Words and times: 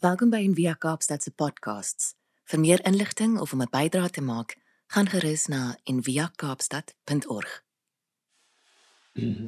Welkom 0.00 0.30
by 0.32 0.38
Envia 0.40 0.72
Kaapstad 0.80 1.20
se 1.20 1.28
podcasts. 1.36 2.14
Vir 2.48 2.60
meer 2.60 2.80
inligting 2.88 3.34
of 3.36 3.50
om 3.52 3.60
'n 3.60 3.68
bydrae 3.68 4.08
te 4.10 4.22
maak, 4.24 4.56
gaan 4.86 5.06
gerus 5.06 5.46
na 5.46 5.76
enviakaapstad.org. 5.84 7.64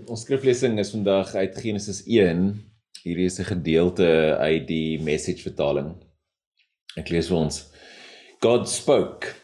Ons 0.05 0.21
skriflesing 0.21 0.79
is 0.79 0.91
vandag 0.91 1.35
uit 1.35 1.57
Genesis 1.57 2.03
1. 2.05 2.69
Hierdie 3.03 3.25
is 3.25 3.39
'n 3.39 3.45
gedeelte 3.45 4.37
uit 4.39 4.67
die 4.67 5.01
Message 5.01 5.43
vertaling. 5.43 5.97
Ek 6.97 7.09
lees 7.09 7.29
vir 7.29 7.37
ons. 7.37 7.73
God 8.41 8.69
spoke, 8.69 9.35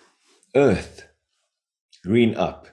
earth, 0.52 1.08
green 2.02 2.36
up. 2.36 2.68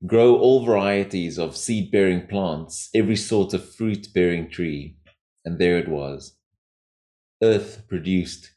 Grow 0.00 0.40
all 0.40 0.64
varieties 0.64 1.38
of 1.38 1.56
seed-bearing 1.56 2.26
plants, 2.26 2.88
every 2.94 3.16
sort 3.16 3.52
of 3.52 3.74
fruit-bearing 3.74 4.50
tree. 4.50 4.96
And 5.44 5.58
there 5.58 5.78
it 5.78 5.88
was. 5.88 6.41
Earth 7.42 7.82
produced 7.88 8.52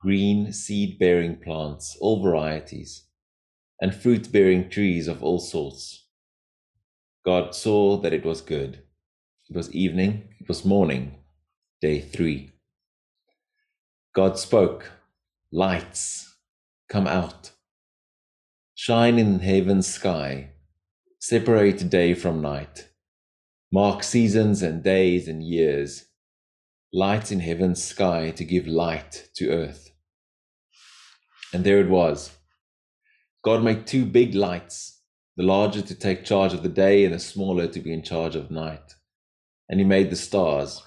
green 0.00 0.52
seed 0.52 0.98
bearing 0.98 1.36
plants, 1.36 1.96
all 2.00 2.22
varieties, 2.22 3.06
and 3.80 3.94
fruit 3.94 4.32
bearing 4.32 4.70
trees 4.70 5.06
of 5.08 5.22
all 5.22 5.38
sorts. 5.38 6.06
God 7.24 7.54
saw 7.54 7.98
that 7.98 8.14
it 8.14 8.24
was 8.24 8.40
good. 8.40 8.82
It 9.50 9.56
was 9.56 9.72
evening, 9.74 10.28
it 10.40 10.48
was 10.48 10.64
morning, 10.64 11.16
day 11.82 12.00
three. 12.00 12.52
God 14.14 14.38
spoke, 14.38 14.90
Lights, 15.52 16.36
come 16.88 17.06
out. 17.06 17.50
Shine 18.74 19.18
in 19.18 19.40
heaven's 19.40 19.86
sky, 19.86 20.52
separate 21.18 21.90
day 21.90 22.14
from 22.14 22.40
night, 22.40 22.88
mark 23.70 24.02
seasons 24.02 24.62
and 24.62 24.82
days 24.82 25.28
and 25.28 25.42
years 25.42 26.06
light 26.92 27.30
in 27.30 27.40
heaven's 27.40 27.82
sky 27.82 28.30
to 28.32 28.44
give 28.44 28.66
light 28.66 29.28
to 29.36 29.50
earth. 29.50 29.90
And 31.52 31.64
there 31.64 31.80
it 31.80 31.88
was. 31.88 32.36
God 33.44 33.62
made 33.62 33.86
two 33.86 34.04
big 34.04 34.34
lights, 34.34 35.00
the 35.36 35.44
larger 35.44 35.82
to 35.82 35.94
take 35.94 36.24
charge 36.24 36.52
of 36.52 36.62
the 36.62 36.68
day 36.68 37.04
and 37.04 37.14
the 37.14 37.18
smaller 37.18 37.68
to 37.68 37.80
be 37.80 37.92
in 37.92 38.02
charge 38.02 38.34
of 38.34 38.50
night. 38.50 38.94
And 39.68 39.78
he 39.78 39.86
made 39.86 40.10
the 40.10 40.16
stars. 40.16 40.82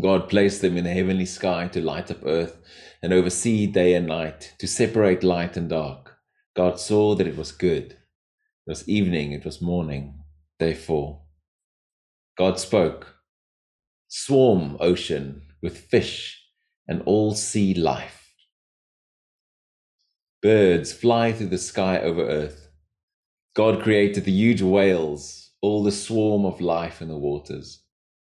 God 0.00 0.28
placed 0.28 0.62
them 0.62 0.76
in 0.76 0.84
the 0.84 0.90
heavenly 0.92 1.26
sky 1.26 1.68
to 1.68 1.80
light 1.80 2.10
up 2.10 2.24
earth 2.24 2.56
and 3.02 3.12
oversee 3.12 3.66
day 3.66 3.94
and 3.94 4.06
night, 4.06 4.54
to 4.58 4.66
separate 4.66 5.22
light 5.22 5.56
and 5.56 5.68
dark. 5.68 6.16
God 6.56 6.80
saw 6.80 7.14
that 7.14 7.26
it 7.26 7.36
was 7.36 7.52
good. 7.52 7.92
It 7.92 7.98
was 8.66 8.88
evening, 8.88 9.32
it 9.32 9.44
was 9.44 9.60
morning, 9.60 10.20
day 10.58 10.74
four. 10.74 11.22
God 12.36 12.58
spoke, 12.58 13.17
swarm 14.08 14.76
ocean 14.80 15.42
with 15.62 15.76
fish 15.76 16.42
and 16.88 17.02
all 17.04 17.34
sea 17.34 17.74
life. 17.74 18.32
Birds 20.40 20.92
fly 20.92 21.32
through 21.32 21.48
the 21.48 21.58
sky 21.58 22.00
over 22.00 22.22
earth. 22.22 22.70
God 23.54 23.82
created 23.82 24.24
the 24.24 24.32
huge 24.32 24.62
whales, 24.62 25.50
all 25.60 25.82
the 25.82 25.92
swarm 25.92 26.46
of 26.46 26.60
life 26.60 27.02
in 27.02 27.08
the 27.08 27.18
waters, 27.18 27.82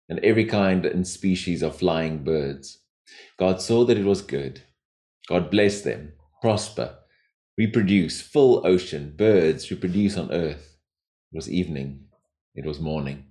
and 0.08 0.18
every 0.20 0.44
kind 0.44 0.86
and 0.86 1.06
species 1.06 1.62
of 1.62 1.76
flying 1.76 2.24
birds. 2.24 2.78
God 3.36 3.60
saw 3.60 3.84
that 3.84 3.98
it 3.98 4.04
was 4.04 4.22
good. 4.22 4.62
God 5.28 5.50
blessed 5.50 5.84
them, 5.84 6.12
prosper, 6.40 6.96
reproduce, 7.58 8.22
full 8.22 8.66
ocean, 8.66 9.12
birds 9.16 9.70
reproduce 9.70 10.16
on 10.16 10.32
earth. 10.32 10.78
It 11.32 11.36
was 11.36 11.50
evening, 11.50 12.06
it 12.54 12.64
was 12.64 12.80
morning. 12.80 13.26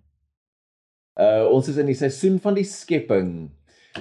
Uh 1.17 1.47
ons 1.49 1.65
is 1.71 1.79
in 1.81 1.87
die 1.89 1.97
seisoen 1.97 2.37
van 2.41 2.57
die 2.57 2.67
skepping. 2.67 3.31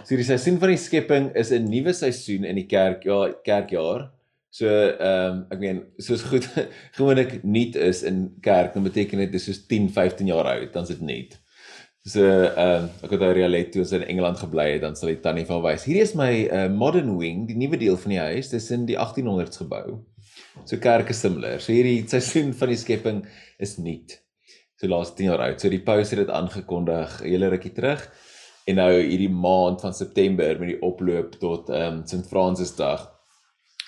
So 0.02 0.18
die 0.18 0.26
seisoen 0.26 0.58
van 0.60 0.74
die 0.74 0.80
skepping 0.80 1.30
is 1.40 1.52
'n 1.52 1.64
nuwe 1.70 1.94
seisoen 1.96 2.44
in 2.44 2.58
die 2.60 2.66
kerk 2.68 3.04
ja 3.08 3.32
kerkjaar. 3.44 4.10
So 4.52 4.68
ehm 4.68 5.32
um, 5.32 5.46
ek 5.50 5.58
meen 5.60 5.80
soos 5.98 6.22
goed 6.28 6.44
gewoonlik 6.96 7.42
nuut 7.44 7.76
is 7.76 8.02
in 8.02 8.36
kerk, 8.42 8.74
dan 8.74 8.84
beteken 8.84 9.18
dit 9.24 9.32
dis 9.32 9.48
soos 9.48 9.64
10, 9.66 9.88
15 9.92 10.28
jaar 10.28 10.48
oud, 10.52 10.72
dan's 10.72 10.92
dit 10.92 11.00
nuut. 11.00 11.38
So 12.04 12.20
ehm 12.24 12.84
um, 12.84 12.90
ek 13.02 13.16
het 13.16 13.24
daar 13.24 13.34
realet 13.34 13.72
toe 13.72 13.86
in 13.96 14.04
Engeland 14.04 14.38
gebly 14.38 14.68
het, 14.74 14.84
dan 14.84 14.96
sal 14.96 15.08
die 15.08 15.20
tannie 15.20 15.46
van 15.48 15.64
wys. 15.64 15.88
Hierdie 15.88 16.04
is 16.04 16.14
my 16.14 16.32
uh, 16.52 16.68
modern 16.68 17.16
wing, 17.16 17.46
die 17.48 17.56
nuwe 17.56 17.80
deel 17.80 17.96
van 17.96 18.12
die 18.12 18.20
huis. 18.20 18.52
Dis 18.52 18.70
in 18.70 18.84
die 18.84 19.00
1800s 19.00 19.64
gebou. 19.64 20.04
So 20.64 20.76
kerk 20.76 21.08
is 21.10 21.20
similar. 21.20 21.60
So 21.60 21.72
hierdie 21.72 22.04
seisoen 22.08 22.52
van 22.52 22.68
die 22.68 22.80
skepping 22.80 23.24
is 23.58 23.78
nuut 23.80 24.20
so 24.76 24.88
laas 24.90 25.14
10 25.16 25.30
jaar 25.30 25.42
oud. 25.48 25.60
So 25.60 25.72
die 25.72 25.82
paus 25.84 26.12
het 26.12 26.20
dit 26.20 26.32
aangekondig 26.32 27.20
'n 27.22 27.28
hele 27.28 27.48
rukkie 27.48 27.72
terug. 27.72 28.02
En 28.66 28.74
nou 28.74 28.92
hierdie 28.92 29.30
maand 29.30 29.80
van 29.80 29.94
September 29.94 30.58
met 30.58 30.68
die 30.68 30.82
oploop 30.82 31.38
tot 31.40 31.68
ehm 31.70 32.00
um, 32.00 32.06
Sint 32.06 32.26
Fransisdag 32.26 33.12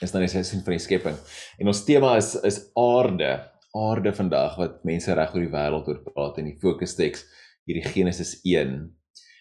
is 0.01 0.13
dan 0.13 0.23
die 0.23 0.31
seisoen 0.31 0.63
van 0.63 0.77
die 0.77 0.83
skepping. 0.83 1.17
En 1.59 1.67
ons 1.67 1.85
tema 1.85 2.17
is 2.17 2.35
is 2.47 2.61
aarde, 2.75 3.33
aarde 3.75 4.13
vandag 4.15 4.57
wat 4.57 4.85
mense 4.85 5.15
reg 5.15 5.35
oor 5.35 5.41
die 5.41 5.57
wêreld 5.57 5.89
oor 5.89 6.03
praat 6.03 6.39
en 6.39 6.45
die 6.45 6.59
fokus-teks 6.61 7.25
hierdie 7.67 7.91
Genesis 7.93 8.39
1. 8.45 8.79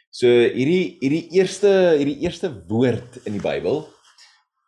So 0.09 0.27
hierdie 0.27 0.97
hierdie 0.99 1.27
eerste 1.37 1.71
hierdie 1.97 2.19
eerste 2.25 2.51
woord 2.67 3.21
in 3.25 3.37
die 3.37 3.43
Bybel 3.43 3.85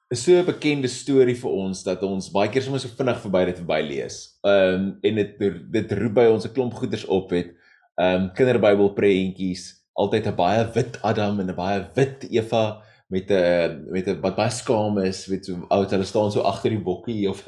is 0.09 0.23
so 0.23 0.31
'n 0.33 0.45
bekende 0.45 0.89
storie 0.89 1.37
vir 1.37 1.51
ons 1.51 1.83
dat 1.83 2.01
ons 2.03 2.31
baie 2.33 2.49
keer 2.49 2.63
sommer 2.65 2.81
so 2.81 2.89
vinnig 2.89 3.19
verby 3.21 3.45
dit 3.45 3.59
verby 3.61 3.81
lees. 3.85 4.15
Ehm 4.43 4.73
um, 4.73 4.85
en 5.03 5.15
dit 5.15 5.33
dit 5.71 5.91
roep 6.01 6.13
by 6.13 6.25
ons 6.33 6.45
'n 6.45 6.53
klomp 6.53 6.73
goeders 6.73 7.05
op 7.05 7.29
het. 7.29 7.53
Ehm 7.99 8.15
um, 8.15 8.29
kinderbybel 8.33 8.93
prentjies, 8.93 9.85
altyd 9.93 10.27
'n 10.27 10.35
baie 10.35 10.65
wit 10.73 10.99
Adam 11.01 11.39
en 11.39 11.49
'n 11.49 11.55
baie 11.55 11.85
wit 11.95 12.25
Eva 12.31 12.81
met 13.09 13.29
'n 13.29 13.85
met 13.91 14.07
'n 14.07 14.21
wat 14.21 14.35
baie 14.35 14.49
skaam 14.49 14.97
is, 14.97 15.27
weet 15.27 15.45
so 15.45 15.65
oud 15.69 15.91
hulle 15.91 16.03
staan 16.03 16.31
so 16.31 16.41
agter 16.41 16.69
die 16.69 16.83
bokkie 16.89 17.29
of 17.29 17.45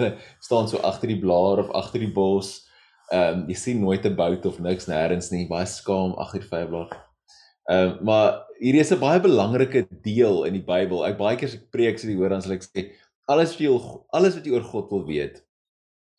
staan 0.47 0.67
so 0.67 0.77
agter 0.77 1.07
die 1.07 1.19
blaar 1.19 1.57
of 1.59 1.71
agter 1.71 1.99
die 1.99 2.13
bos. 2.13 2.67
Ehm 3.11 3.41
um, 3.41 3.47
jy 3.47 3.55
sien 3.55 3.79
nooit 3.79 4.05
'n 4.05 4.15
bout 4.15 4.45
of 4.45 4.59
niks 4.59 4.85
nêrens 4.87 5.31
nie, 5.31 5.47
baie 5.47 5.65
skaam 5.65 6.13
agter 6.13 6.39
die 6.39 6.49
vyfblaar. 6.49 6.93
Ehm 7.69 7.89
uh, 7.89 8.01
maar 8.01 8.50
hierdie 8.61 8.83
is 8.83 8.91
'n 8.93 9.01
baie 9.01 9.19
belangrike 9.19 9.87
deel 10.05 10.45
in 10.45 10.53
die 10.53 10.65
Bybel. 10.65 11.05
Ek 11.05 11.17
baie 11.17 11.37
keer 11.37 11.49
as 11.49 11.57
ek 11.57 11.71
preek 11.73 11.97
sê 11.97 12.11
die 12.11 12.17
hoor 12.19 12.29
dan 12.29 12.41
sal 12.41 12.53
ek 12.53 12.63
sê 12.67 12.91
alles 13.27 13.55
wat 13.55 13.61
jy 13.65 13.71
alles 14.13 14.35
wat 14.37 14.45
jy 14.45 14.53
oor 14.53 14.67
God 14.69 14.91
wil 14.91 15.05
weet 15.07 15.41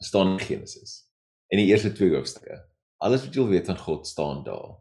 staan 0.02 0.34
in 0.34 0.42
Genesis. 0.42 1.06
In 1.50 1.58
die 1.58 1.70
eerste 1.70 1.92
twee 1.94 2.10
hoofstukke. 2.10 2.58
Alles 2.98 3.24
wat 3.24 3.34
jy 3.34 3.42
wil 3.42 3.54
weet 3.54 3.66
van 3.70 3.78
God 3.78 4.06
staan 4.06 4.42
daar. 4.44 4.78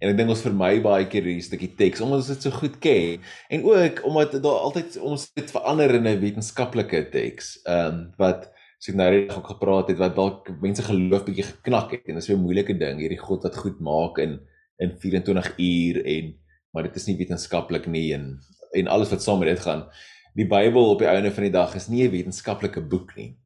En 0.00 0.10
ek 0.10 0.16
dink 0.18 0.30
ons 0.30 0.42
vermy 0.42 0.80
baie 0.82 1.06
keer 1.06 1.22
hierdie 1.22 1.46
stukkie 1.46 1.74
teks 1.78 2.02
omdat 2.02 2.24
ons 2.24 2.32
dit 2.32 2.42
so 2.42 2.50
goed 2.50 2.80
ken 2.82 3.22
en 3.50 3.62
ook 3.62 4.02
omdat 4.08 4.34
daar 4.42 4.66
altyd 4.66 4.98
ons 4.98 5.30
dit 5.38 5.50
verander 5.50 5.94
in 5.94 6.06
'n 6.06 6.20
wetenskaplike 6.20 7.10
teks. 7.10 7.60
Ehm 7.64 7.94
um, 7.94 8.12
wat 8.18 8.50
so 8.78 8.92
ek 8.92 8.98
nou 8.98 9.10
reg 9.10 9.36
ook 9.38 9.54
gepraat 9.54 9.88
het 9.88 9.98
wat 9.98 10.16
dalk 10.16 10.50
mense 10.60 10.82
geloof 10.82 11.24
bietjie 11.24 11.46
geknak 11.46 11.94
het 11.94 12.08
en 12.08 12.18
dit 12.18 12.22
is 12.22 12.30
'n 12.30 12.42
moeilike 12.42 12.74
ding 12.74 12.98
hierdie 12.98 13.22
God 13.22 13.46
wat 13.46 13.56
goed 13.56 13.78
maak 13.80 14.18
in 14.18 14.40
in 14.82 14.90
24 14.98 15.54
uur 15.58 16.04
en 16.04 16.34
maar 16.74 16.88
dit 16.88 16.96
is 16.98 17.06
nie 17.06 17.16
wetenskaplik 17.16 17.86
nie 17.86 18.12
en 18.16 18.34
en 18.74 18.90
alles 18.90 19.12
wat 19.14 19.22
saam 19.22 19.38
met 19.38 19.52
dit 19.52 19.60
gaan. 19.62 19.84
Die 20.34 20.48
Bybel 20.50 20.88
op 20.90 20.98
die 20.98 21.06
einde 21.06 21.30
van 21.30 21.46
die 21.46 21.54
dag 21.54 21.74
is 21.78 21.86
nie 21.88 22.02
'n 22.02 22.10
wetenskaplike 22.10 22.80
boek 22.82 23.14
nie. 23.16 23.36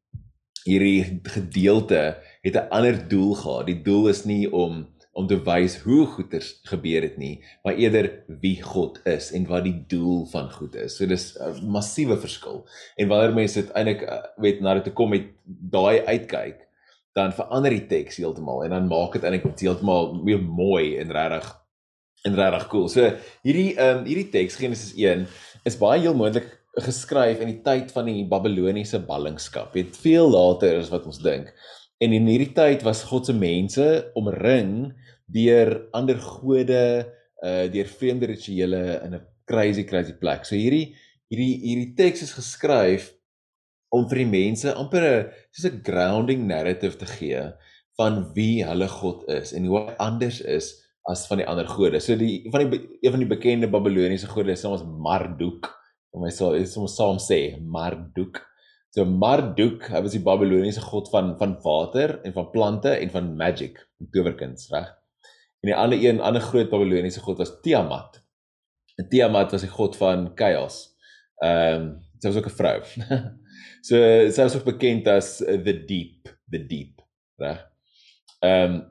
Hierdie 0.65 1.21
gedeelte 1.23 2.17
het 2.41 2.55
'n 2.55 2.69
ander 2.69 3.07
doel 3.07 3.35
gehad. 3.35 3.65
Die 3.65 3.81
doel 3.81 4.07
is 4.09 4.25
nie 4.25 4.51
om 4.51 4.87
om 5.13 5.27
te 5.27 5.37
wys 5.43 5.77
hoe 5.83 6.05
goeders 6.05 6.59
gebeur 6.63 7.01
het 7.01 7.17
nie, 7.17 7.43
maar 7.63 7.75
eerder 7.75 8.23
wie 8.41 8.61
God 8.61 8.99
is 9.05 9.31
en 9.31 9.47
wat 9.49 9.63
die 9.63 9.83
doel 9.87 10.25
van 10.25 10.51
goed 10.51 10.75
is. 10.75 10.95
So 10.95 11.05
dis 11.05 11.37
'n 11.37 11.65
massiewe 11.71 12.17
verskil. 12.17 12.67
En 12.95 13.07
wanneer 13.07 13.33
mense 13.33 13.61
dit 13.61 13.71
eintlik 13.71 14.01
eh, 14.01 14.23
weet 14.37 14.61
na 14.61 14.73
dit 14.73 14.83
te 14.83 14.93
kom 14.93 15.09
met 15.09 15.25
daai 15.45 16.05
uitkyk, 16.05 16.67
dan 17.13 17.33
verander 17.33 17.69
die 17.69 17.87
teks 17.87 18.17
heeltemal 18.17 18.63
en 18.63 18.69
dan 18.69 18.87
maak 18.87 19.13
dit 19.13 19.23
eintlik 19.23 19.59
heeltemal 19.59 20.13
meer 20.23 20.41
mooi 20.41 20.97
en 20.97 21.11
regtig 21.11 21.58
en 22.27 22.35
regtig 22.35 22.67
cool. 22.71 22.87
So 22.91 23.05
hierdie 23.45 23.73
ehm 23.77 24.01
um, 24.01 24.07
hierdie 24.07 24.29
teks 24.33 24.59
Genesis 24.59 24.95
1 24.97 25.27
is 25.67 25.77
baie 25.79 26.01
heel 26.03 26.17
moontlik 26.17 26.49
geskryf 26.79 27.41
in 27.43 27.51
die 27.51 27.61
tyd 27.65 27.91
van 27.95 28.07
die 28.09 28.25
Babiloniese 28.29 29.01
ballingskap. 29.05 29.73
Dit 29.73 29.97
veel 29.99 30.29
later 30.31 30.79
as 30.79 30.91
wat 30.93 31.07
ons 31.09 31.21
dink. 31.23 31.51
En 31.99 32.13
in 32.15 32.27
hierdie 32.29 32.53
tyd 32.55 32.83
was 32.87 33.03
God 33.09 33.27
se 33.27 33.35
mense 33.35 33.87
omring 34.19 34.93
deur 35.29 35.75
ander 35.95 36.19
gode, 36.23 36.83
uh 37.43 37.65
deur 37.71 37.91
vreemde 37.99 38.29
rituele 38.31 38.99
in 39.03 39.15
'n 39.15 39.25
crazy 39.49 39.83
crazy 39.83 40.13
plek. 40.13 40.45
So 40.45 40.55
hierdie 40.55 40.95
hierdie 41.29 41.55
hierdie 41.63 41.95
teks 41.95 42.23
is 42.27 42.33
geskryf 42.33 43.13
om 43.91 44.07
vir 44.09 44.23
die 44.23 44.31
mense 44.31 44.73
amper 44.73 45.03
'n 45.03 45.31
soos 45.51 45.71
'n 45.71 45.81
grounding 45.83 46.47
narrative 46.47 46.97
te 46.97 47.05
gee 47.05 47.43
van 47.97 48.31
wie 48.35 48.63
hulle 48.63 48.87
God 48.87 49.27
is 49.27 49.53
en 49.53 49.65
hoe 49.65 49.95
anders 49.97 50.41
is 50.41 50.78
as 51.07 51.25
van 51.29 51.41
die 51.41 51.47
ander 51.47 51.67
gode. 51.67 52.01
So 52.03 52.17
die 52.19 52.49
van 52.51 52.65
die 52.65 52.81
een 53.01 53.13
van 53.15 53.23
die 53.23 53.29
bekende 53.29 53.69
Babiloniese 53.71 54.29
gode 54.29 54.51
is 54.51 54.65
ons 54.67 54.83
Marduk. 54.83 55.69
Om 56.11 56.25
my 56.25 56.31
sal 56.33 56.57
is 56.57 56.75
ons 56.77 56.95
saam 56.97 57.19
sê 57.21 57.59
Marduk. 57.61 58.41
So 58.95 59.05
Marduk, 59.05 59.85
hy 59.93 60.01
was 60.01 60.15
die 60.17 60.23
Babiloniese 60.25 60.81
god 60.81 61.09
van 61.13 61.35
van 61.37 61.57
water 61.63 62.17
en 62.25 62.33
van 62.33 62.49
plante 62.53 62.95
en 62.97 63.11
van 63.13 63.35
magic, 63.37 63.77
towerkuns, 64.13 64.69
reg? 64.73 64.89
En 65.61 65.69
die 65.69 65.75
ander 65.75 65.99
een, 66.01 66.21
ander 66.23 66.41
groot 66.41 66.71
Babiloniese 66.71 67.21
god 67.21 67.37
was 67.43 67.59
Tiamat. 67.61 68.21
Tiamat 69.09 69.51
was 69.51 69.63
die 69.63 69.71
god 69.71 69.97
van 69.99 70.31
chaos. 70.35 70.87
Ehm 71.43 71.81
um, 71.81 71.89
sy 72.19 72.27
was 72.27 72.37
ook 72.37 72.49
'n 72.49 72.57
vrou. 72.57 72.77
so 73.87 73.95
sy 74.31 74.41
was 74.43 74.55
ook 74.55 74.65
bekend 74.67 75.07
as 75.07 75.37
the 75.37 75.75
deep, 75.85 76.27
the 76.51 76.65
deep, 76.65 77.01
reg? 77.37 77.61
Ehm 78.43 78.73
um, 78.73 78.81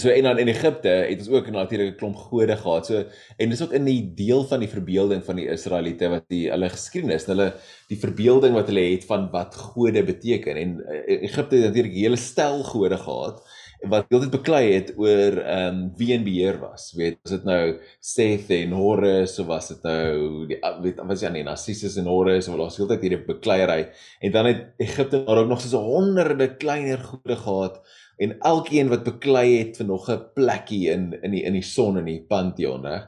so 0.00 0.08
en 0.08 0.24
dan 0.24 0.38
in 0.38 0.48
Egipte 0.48 0.88
het 0.88 1.18
ons 1.18 1.28
ook 1.28 1.50
natuurlik 1.50 1.94
'n 1.94 1.96
klomp 1.96 2.16
gode 2.16 2.56
gehad. 2.56 2.86
So 2.86 3.04
en 3.36 3.48
dis 3.48 3.62
ook 3.62 3.72
in 3.72 3.84
die 3.84 4.12
deel 4.14 4.44
van 4.44 4.60
die 4.60 4.68
verbeelding 4.68 5.24
van 5.24 5.36
die 5.36 5.48
Israeliete 5.48 6.08
wat 6.08 6.24
die 6.28 6.50
hulle 6.50 6.68
geskiedenis, 6.68 7.26
hulle 7.26 7.52
die 7.88 7.98
verbeelding 7.98 8.54
wat 8.54 8.66
hulle 8.66 8.92
het 8.92 9.04
van 9.04 9.30
wat 9.30 9.54
gode 9.54 10.02
beteken 10.02 10.56
en 10.56 10.80
uh, 10.80 11.22
Egipte 11.22 11.56
het 11.56 11.64
natuurlik 11.64 11.92
'n 11.92 12.04
hele 12.04 12.16
stel 12.16 12.62
gode 12.64 12.96
gehad 12.96 13.42
wat 13.90 14.06
heeltyd 14.12 14.30
beklei 14.30 14.62
het 14.72 14.92
oor 14.96 15.38
ehm 15.42 15.74
um, 15.74 15.78
wie 15.98 16.12
in 16.14 16.24
beheer 16.24 16.58
was. 16.60 16.92
Weet, 16.94 17.18
was 17.22 17.32
dit 17.34 17.44
nou 17.44 17.78
Seth 18.00 18.50
en 18.54 18.74
Horus 18.78 19.38
of 19.42 19.46
was 19.46 19.68
dit 19.72 19.82
nou 19.82 20.46
die 20.46 20.58
weet 20.82 21.00
was 21.02 21.20
dit 21.20 21.28
aan 21.28 21.38
die 21.38 21.44
Narcissus 21.46 21.96
en 21.98 22.06
Horus 22.06 22.48
of 22.48 22.56
was 22.60 22.78
heeltyd 22.78 23.02
hierdie 23.02 23.24
bekleierery 23.26 23.88
en 24.20 24.32
dan 24.32 24.46
het 24.46 24.62
Egipte 24.78 25.26
ook 25.26 25.48
nog 25.48 25.60
so 25.60 25.80
'n 25.80 25.90
honderde 25.90 26.56
kleiner 26.56 26.98
gode 26.98 27.36
gehad 27.36 27.82
en 28.22 28.36
elkeen 28.48 28.90
wat 28.92 29.04
beklei 29.06 29.46
het 29.58 29.80
vir 29.80 29.88
nog 29.88 30.08
'n 30.10 30.22
plekkie 30.34 30.90
in 30.90 31.12
in 31.22 31.34
die 31.34 31.42
in 31.42 31.58
die 31.58 31.66
son 31.66 31.98
in 31.98 32.08
die 32.10 32.22
pantheon, 32.28 32.84
hè. 32.84 33.00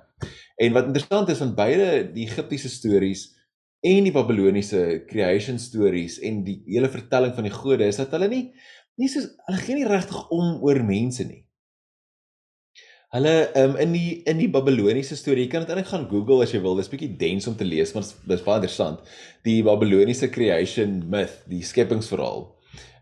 En 0.57 0.73
wat 0.73 0.87
interessant 0.87 1.29
is 1.29 1.39
van 1.39 1.55
beide 1.55 2.13
die 2.13 2.27
Egiptiese 2.27 2.69
stories 2.69 3.33
en 3.81 4.05
die 4.05 4.13
Babiloniese 4.13 5.05
creation 5.07 5.59
stories 5.59 6.19
en 6.21 6.45
die 6.45 6.63
hele 6.67 6.89
vertelling 6.89 7.35
van 7.35 7.45
die 7.45 7.53
gode 7.53 7.85
is 7.85 7.97
dat 7.97 8.11
hulle 8.11 8.29
nie 8.29 8.45
nie 8.97 9.09
so 9.09 9.21
hulle 9.49 9.59
gee 9.59 9.75
nie 9.75 9.89
regtig 9.89 10.31
om 10.31 10.63
oor 10.63 10.83
mense 10.85 11.27
nie. 11.27 11.43
Hulle 13.15 13.35
um, 13.61 13.77
in 13.79 13.93
die 13.95 14.23
in 14.27 14.41
die 14.41 14.49
Babiloniese 14.51 15.15
storie, 15.19 15.45
jy 15.45 15.51
kan 15.53 15.63
dit 15.63 15.71
eintlik 15.71 15.91
gaan 15.93 16.09
Google 16.11 16.43
as 16.43 16.55
jy 16.55 16.61
wil, 16.65 16.75
dis 16.79 16.91
bietjie 16.91 17.13
dens 17.19 17.47
om 17.47 17.55
te 17.55 17.67
lees, 17.67 17.93
maar 17.95 18.03
dis 18.03 18.43
baie 18.43 18.59
interessant. 18.59 19.05
Die 19.47 19.61
Babiloniese 19.67 20.31
creation 20.35 20.97
myth, 21.11 21.45
die 21.51 21.63
skepingsverhaal, 21.63 22.49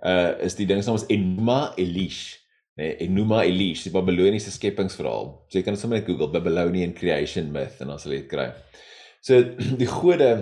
uh 0.03 0.33
is 0.43 0.57
die 0.59 0.67
ding 0.67 0.83
se 0.83 0.91
naam 0.91 1.01
is 1.01 1.09
Enuma 1.09 1.61
Elish. 1.77 2.39
Nee, 2.77 2.97
Enuma 3.05 3.43
Elish, 3.45 3.85
die 3.85 3.93
Babiloniese 3.93 4.51
skepingsverhaal. 4.51 5.29
So 5.49 5.59
jy 5.59 5.65
kan 5.67 5.77
dit 5.77 5.83
sommer 5.83 6.01
net 6.01 6.09
Google 6.09 6.33
Babylonian 6.33 6.95
creation 6.97 7.53
myth 7.53 7.81
en 7.81 7.93
dan 7.93 8.01
sal 8.03 8.17
jy 8.17 8.25
dit 8.25 8.33
kry. 8.33 8.49
So 9.23 9.39
die 9.83 9.91
gode 9.91 10.33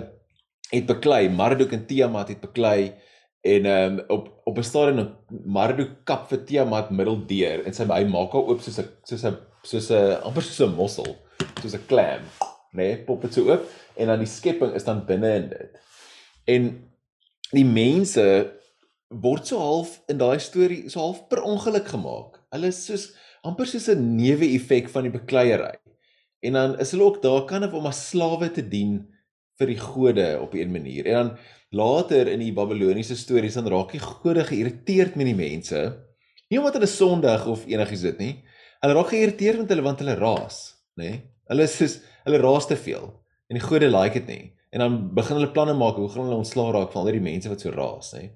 het 0.71 0.87
beklei, 0.87 1.25
Marduk 1.29 1.73
en 1.75 1.85
Tiamat 1.85 2.31
het 2.33 2.43
beklei 2.43 2.93
en 3.41 3.65
ehm 3.65 3.99
um, 3.99 4.03
op 4.13 4.29
op 4.45 4.57
'n 4.57 4.63
stadium 4.63 5.15
Marduk 5.45 6.05
kap 6.05 6.29
vir 6.29 6.43
Tiamat 6.45 6.91
middeldeur 6.91 7.65
en 7.65 7.73
sy 7.73 7.85
hy 7.89 8.03
maak 8.05 8.33
haar 8.33 8.47
oop 8.47 8.61
soos 8.61 8.79
'n 8.79 8.87
soos 9.03 9.25
'n 9.25 9.37
soos 9.63 9.91
'n 9.91 10.21
amper 10.23 10.43
soos 10.43 10.61
'n 10.67 10.75
mossel, 10.75 11.15
soos 11.61 11.75
'n 11.75 11.85
clam, 11.87 12.21
né? 12.73 12.73
Nee, 12.73 12.97
pop 12.97 13.21
dit 13.21 13.33
so 13.33 13.49
oop 13.49 13.67
en 13.95 14.07
dan 14.07 14.19
die 14.19 14.27
skepping 14.27 14.73
is 14.73 14.83
dan 14.83 15.05
binne 15.05 15.35
in 15.35 15.49
dit. 15.49 15.71
En 16.45 16.91
die 17.51 17.65
mense 17.65 18.25
word 19.11 19.47
so 19.47 19.59
half 19.59 19.99
in 20.09 20.19
daai 20.21 20.39
storie 20.39 20.89
so 20.89 20.99
half 21.03 21.27
per 21.29 21.43
ongeluk 21.43 21.87
gemaak. 21.91 22.39
Hulle 22.55 22.71
is 22.71 22.79
soos 22.87 23.11
amper 23.43 23.67
soos 23.67 23.89
'n 23.89 24.15
newe-effek 24.15 24.89
van 24.89 25.03
die 25.03 25.11
bekleierery. 25.11 25.77
En 26.41 26.53
dan 26.53 26.79
is 26.79 26.91
hulle 26.91 27.03
ook 27.03 27.21
daar 27.21 27.45
kan 27.45 27.63
om 27.73 27.85
as 27.85 28.09
slawe 28.09 28.49
te 28.49 28.61
dien 28.61 29.07
vir 29.59 29.67
die 29.67 29.79
gode 29.79 30.39
op 30.41 30.53
'n 30.55 30.71
manier. 30.71 31.05
En 31.05 31.13
dan 31.13 31.37
later 31.69 32.27
in 32.27 32.39
die 32.39 32.53
Babiloniese 32.53 33.15
stories 33.15 33.53
dan 33.53 33.67
raak 33.67 33.91
die 33.91 33.99
gode 33.99 34.43
geïrriteerd 34.43 35.15
met 35.15 35.25
die 35.25 35.35
mense. 35.35 35.97
Nie 36.49 36.59
omdat 36.59 36.73
hulle 36.73 36.87
sondig 36.87 37.47
of 37.47 37.65
enigiets 37.65 38.01
dit 38.01 38.17
nie. 38.17 38.43
Hulle 38.81 38.93
raak 38.93 39.07
geïrriteerd 39.13 39.57
met 39.57 39.69
hulle 39.69 39.81
want 39.81 39.99
hulle 39.99 40.15
raas, 40.15 40.75
nê? 40.95 41.03
Nee? 41.03 41.21
Hulle 41.47 41.63
is 41.63 41.77
soos 41.77 41.99
hulle 42.25 42.37
raas 42.37 42.67
te 42.67 42.75
veel 42.75 43.07
en 43.47 43.57
die 43.59 43.67
gode 43.67 43.89
like 43.91 44.13
dit 44.13 44.27
nie. 44.27 44.53
En 44.71 44.79
dan 44.79 45.13
begin 45.13 45.35
hulle 45.35 45.51
planne 45.51 45.73
maak 45.73 45.95
hoe 45.99 46.09
gaan 46.09 46.23
hulle 46.23 46.39
ontslaa 46.39 46.71
raak 46.71 46.91
van 46.91 47.01
al 47.01 47.11
die 47.11 47.23
mense 47.23 47.49
wat 47.51 47.61
so 47.61 47.71
raas, 47.75 48.13
nê? 48.15 48.29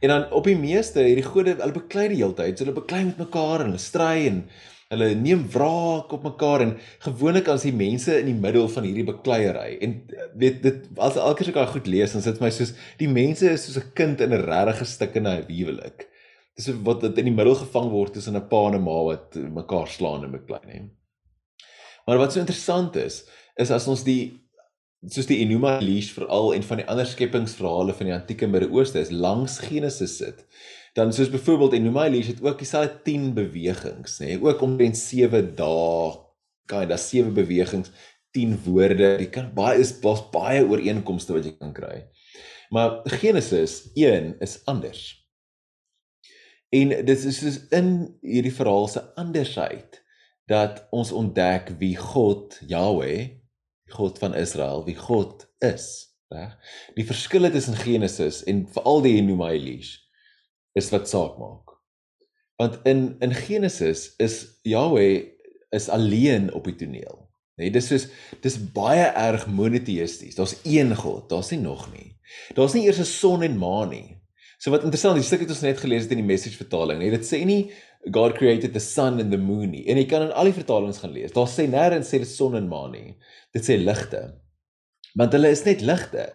En 0.00 0.12
dan 0.12 0.26
op 0.32 0.46
die 0.46 0.58
meeste 0.58 1.02
hierdie 1.02 1.26
gode, 1.26 1.56
hulle 1.58 1.74
beklei 1.74 2.08
die 2.12 2.20
hele 2.20 2.36
tyd. 2.38 2.58
So 2.58 2.66
hulle 2.66 2.76
beklei 2.76 3.04
met 3.08 3.18
mekaar 3.18 3.64
en 3.64 3.72
hulle 3.72 3.82
stry 3.82 4.28
en 4.30 4.42
hulle 4.88 5.08
neem 5.20 5.42
wraak 5.52 6.12
op 6.16 6.22
mekaar 6.24 6.62
en 6.64 6.70
gewoonlik 7.04 7.48
as 7.52 7.66
die 7.66 7.74
mense 7.76 8.14
in 8.22 8.30
die 8.30 8.36
middel 8.36 8.70
van 8.72 8.86
hierdie 8.88 9.04
bekleierery 9.04 9.74
en 9.84 9.98
weet 10.40 10.62
dit 10.64 10.86
as 10.96 11.18
elke 11.20 11.42
keer 11.42 11.50
as 11.50 11.50
ek 11.52 11.58
daai 11.58 11.74
goed 11.74 11.90
lees 11.92 12.14
dan 12.16 12.24
sit 12.24 12.40
my 12.40 12.48
soos 12.54 12.72
die 13.00 13.10
mense 13.12 13.50
is 13.52 13.66
soos 13.66 13.76
'n 13.82 13.92
kind 13.98 14.22
in 14.24 14.32
'n 14.32 14.40
in 14.40 15.26
'n 15.26 15.44
huwelik. 15.50 16.08
Dis 16.56 16.70
wat 16.82 17.00
dit 17.00 17.18
in 17.18 17.28
die 17.28 17.36
middel 17.36 17.54
gevang 17.54 17.90
word 17.90 18.14
tussen 18.14 18.36
'n 18.36 18.48
pa 18.48 18.66
en 18.68 18.74
'n 18.76 18.82
ma 18.82 19.02
wat 19.10 19.36
mekaar 19.36 19.88
slaan 19.88 20.24
en 20.24 20.32
beklei 20.32 20.60
nê. 20.64 20.80
Maar 22.06 22.18
wat 22.18 22.32
so 22.32 22.40
interessant 22.40 22.96
is, 22.96 23.28
is 23.56 23.70
as 23.70 23.88
ons 23.88 24.02
die 24.02 24.40
soos 25.06 25.28
die 25.30 25.38
Enuma 25.44 25.76
Elish 25.78 26.10
veral 26.16 26.54
en 26.56 26.64
van 26.66 26.80
die 26.80 26.86
ander 26.90 27.06
skepingsverhale 27.06 27.94
van 27.94 28.10
die 28.10 28.14
antieke 28.16 28.48
Midde-Ooste 28.50 28.98
is 29.00 29.12
langs 29.14 29.60
Genesis 29.62 30.16
sit, 30.18 30.42
dan 30.98 31.12
soos 31.14 31.30
byvoorbeeld 31.30 31.76
Enuma 31.78 32.08
Elish 32.08 32.32
het 32.32 32.42
ook 32.42 32.58
dieselfde 32.58 32.98
10 33.06 33.30
bewegings, 33.36 34.18
nê, 34.18 34.32
nee, 34.32 34.40
ook 34.42 34.62
omtrent 34.66 34.98
7 34.98 35.54
dae, 35.58 36.16
kan 36.68 36.88
daar 36.90 36.98
7 36.98 37.30
bewegings, 37.36 37.92
10 38.34 38.58
woorde, 38.66 39.14
jy 39.22 39.30
kan 39.32 39.52
baie 39.54 39.78
is 39.80 39.94
baie 40.02 40.26
baie 40.34 40.66
ooreenkomste 40.66 41.36
wat 41.36 41.46
jy 41.46 41.54
kan 41.56 41.72
kry. 41.76 42.02
Maar 42.74 43.00
Genesis 43.22 43.86
1 43.94 44.34
is 44.44 44.58
anders. 44.68 45.06
En 46.68 46.92
dit 46.92 47.24
is 47.24 47.38
soos 47.38 47.62
in 47.72 47.94
hierdie 48.20 48.52
verhaal 48.52 48.90
se 48.92 49.00
andersheid 49.16 50.02
dat 50.48 50.82
ons 50.92 51.12
ontdek 51.16 51.72
wie 51.80 51.94
God, 51.96 52.58
Yahweh, 52.68 53.37
God 53.94 54.18
van 54.18 54.34
Israel, 54.34 54.84
wie 54.84 54.96
God 54.96 55.46
is, 55.64 56.08
reg? 56.28 56.56
Die 56.96 57.06
verskille 57.06 57.50
tussen 57.50 57.76
Genesis 57.78 58.42
en 58.44 58.66
veral 58.72 59.02
die 59.06 59.16
Enuma 59.20 59.50
Elish 59.54 59.96
is 60.78 60.90
wat 60.94 61.08
saak 61.08 61.38
maak. 61.40 61.74
Want 62.58 62.80
in 62.88 63.16
in 63.24 63.34
Genesis 63.34 64.12
is 64.18 64.60
Yahweh 64.62 65.24
is 65.70 65.88
alleen 65.88 66.52
op 66.52 66.64
die 66.64 66.76
toneel. 66.76 67.24
Nee, 67.58 67.70
dis 67.74 67.88
soos 67.90 68.06
dis 68.44 68.58
baie 68.74 69.08
erg 69.18 69.48
monoteïsties. 69.50 70.36
Daar's 70.38 70.56
een 70.62 70.94
God, 70.96 71.28
daar's 71.30 71.50
nie 71.50 71.62
nog 71.62 71.88
nie. 71.94 72.12
Daar's 72.54 72.74
nie 72.76 72.84
eers 72.86 73.00
'n 73.00 73.04
son 73.04 73.42
en 73.42 73.58
maan 73.58 73.88
nie. 73.90 74.18
So 74.58 74.70
wat 74.70 74.82
interessant, 74.82 75.14
die 75.14 75.24
stuk 75.24 75.40
het 75.40 75.50
ons 75.54 75.62
net 75.62 75.78
gelees 75.78 76.02
het 76.02 76.10
in 76.10 76.18
die 76.18 76.26
message 76.34 76.56
vertaling, 76.58 76.98
nee, 76.98 77.10
dit 77.10 77.26
sê 77.26 77.44
nie 77.46 77.70
God 78.12 78.36
created 78.38 78.72
the 78.72 78.80
sun 78.80 79.20
and 79.20 79.32
the 79.32 79.38
moon 79.40 79.70
nie. 79.70 79.84
En 79.90 79.98
jy 80.00 80.06
kan 80.08 80.24
in 80.26 80.32
al 80.32 80.48
die 80.48 80.56
vertalings 80.56 81.00
gaan 81.02 81.12
lees. 81.12 81.34
Daar 81.34 81.48
sê 81.50 81.66
nêrens 81.68 82.10
sê 82.10 82.20
dit 82.22 82.30
son 82.30 82.56
en 82.56 82.68
maan 82.70 82.92
nie. 82.94 83.16
Dit 83.54 83.66
sê 83.66 83.78
ligte. 83.80 84.22
Want 85.18 85.34
hulle 85.36 85.50
is 85.52 85.64
net 85.66 85.82
ligte. 85.84 86.28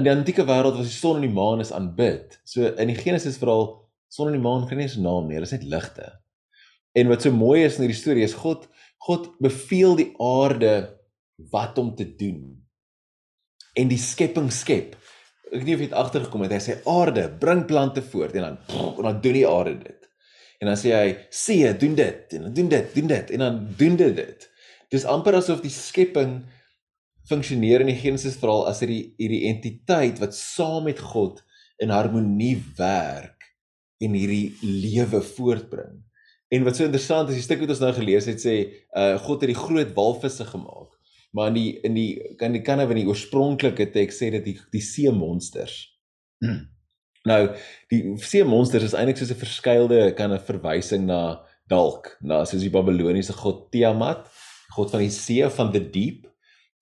In 0.00 0.06
die 0.06 0.12
antieke 0.12 0.44
wêreld 0.48 0.78
was 0.78 0.88
die 0.88 0.96
son 0.98 1.20
en 1.20 1.26
die 1.26 1.32
maan 1.32 1.62
is 1.64 1.72
aanbid. 1.76 2.38
So 2.48 2.72
in 2.72 2.92
die 2.92 2.98
Genesis 2.98 3.38
verhaal 3.40 3.68
son 4.12 4.30
en 4.30 4.36
die 4.36 4.44
maan 4.44 4.66
kry 4.68 4.76
nie 4.76 4.88
eens 4.88 4.98
'n 4.98 5.06
naam 5.06 5.28
nie, 5.28 5.36
hulle 5.36 5.48
is 5.48 5.56
net 5.56 5.64
ligte. 5.64 6.08
En 6.94 7.08
wat 7.08 7.22
so 7.22 7.30
mooi 7.32 7.64
is 7.64 7.78
in 7.78 7.86
hierdie 7.86 8.00
storie 8.00 8.24
is 8.24 8.34
God 8.34 8.68
God 9.02 9.32
beveel 9.42 9.96
die 9.98 10.12
aarde 10.18 10.98
wat 11.50 11.78
om 11.78 11.94
te 11.96 12.06
doen. 12.16 12.62
En 13.74 13.88
die 13.88 13.98
skepping 13.98 14.50
skep. 14.52 14.94
Ek 15.50 15.58
weet 15.58 15.66
nie 15.66 15.74
of 15.74 15.80
jy 15.80 15.88
het 15.88 15.98
agtergekom 16.04 16.44
het 16.46 16.52
hy 16.52 16.60
sê 16.62 16.76
aarde 16.88 17.26
bring 17.40 17.64
plante 17.66 18.02
voort 18.12 18.36
en 18.36 18.42
dan 18.46 18.58
en 18.96 19.02
dan 19.08 19.20
doen 19.24 19.38
die 19.40 19.48
aarde 19.48 19.74
dit. 19.82 20.01
En 20.62 20.70
dan 20.70 20.78
sê 20.78 20.94
hy 20.94 21.06
see 21.34 21.70
doen 21.74 21.96
dit 21.98 22.36
en 22.38 22.46
dan 22.46 22.52
doen 22.54 22.68
dit, 22.70 22.90
doen 22.94 23.08
dit 23.10 23.30
en 23.34 23.42
dan 23.42 23.56
doen 23.78 23.96
dit 23.98 24.14
dit. 24.14 24.44
Dis 24.94 25.06
amper 25.10 25.34
asof 25.40 25.62
die 25.64 25.72
skepping 25.74 26.36
funksioneer 27.26 27.82
in 27.82 27.90
die 27.90 27.98
Genesis 27.98 28.38
verhaal 28.38 28.68
as 28.70 28.82
hierdie 28.84 29.14
hierdie 29.18 29.48
entiteit 29.50 30.22
wat 30.22 30.36
saam 30.38 30.86
met 30.86 31.02
God 31.02 31.42
in 31.82 31.90
harmonie 31.90 32.60
werk 32.78 33.48
en 34.02 34.14
hierdie 34.14 34.54
lewe 34.62 35.22
voortbring. 35.32 35.98
En 36.52 36.66
wat 36.66 36.78
so 36.78 36.86
interessant 36.86 37.30
is, 37.32 37.40
die 37.40 37.46
stuk 37.46 37.62
wat 37.64 37.72
ons 37.72 37.82
nou 37.82 37.92
gelees 37.96 38.28
het 38.30 38.42
sê, 38.42 38.56
uh 38.94 39.16
God 39.24 39.42
het 39.42 39.50
die 39.54 39.58
groot 39.58 39.94
walvisse 39.96 40.46
gemaak. 40.46 40.90
Maar 41.32 41.48
in 41.50 41.56
die 41.56 41.70
in 41.88 41.96
die 41.96 42.36
kan 42.38 42.54
die 42.54 42.62
kan 42.62 42.82
in 42.84 42.98
die 43.00 43.08
oorspronklike 43.08 43.88
teks 43.94 44.20
sê 44.20 44.30
dit 44.34 44.52
die 44.52 44.58
die 44.74 44.84
see 44.84 45.10
monsters. 45.10 45.80
Nou, 47.28 47.40
die 47.90 48.02
see 48.22 48.44
monsters 48.44 48.90
is 48.90 48.94
eintlik 48.98 49.20
soos 49.20 49.30
'n 49.30 49.42
verskeilde 49.44 50.14
kan 50.18 50.32
'n 50.32 50.42
verwysing 50.42 51.06
na 51.06 51.40
dalk 51.68 52.16
na 52.20 52.44
soos 52.44 52.62
die 52.62 52.72
Babiloniese 52.72 53.32
god 53.32 53.70
Tiamat, 53.70 54.26
god 54.76 54.90
van 54.90 55.00
die 55.00 55.10
see 55.10 55.48
van 55.48 55.72
the 55.72 55.80
deep 55.80 56.26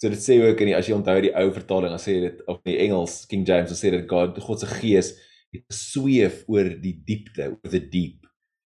So 0.01 0.09
dit 0.09 0.23
sê 0.25 0.39
ook 0.41 0.63
in 0.65 0.71
die 0.71 0.77
as 0.77 0.87
jy 0.89 0.95
onthou 0.97 1.19
die 1.21 1.33
ou 1.37 1.51
vertaling, 1.53 1.93
dan 1.93 2.01
sê 2.01 2.15
dit 2.23 2.39
of 2.49 2.63
in 2.65 2.73
die 2.73 2.79
Engels 2.87 3.27
King 3.29 3.43
James, 3.45 3.75
sê 3.77 3.91
dit 3.93 4.07
God, 4.09 4.39
God 4.41 4.63
se 4.63 4.69
gees 4.79 5.11
het 5.53 5.65
gesweef 5.69 6.41
oor 6.49 6.71
die 6.81 6.95
diepte, 7.05 7.51
oor 7.53 7.69
the 7.69 7.83
deep 7.83 8.25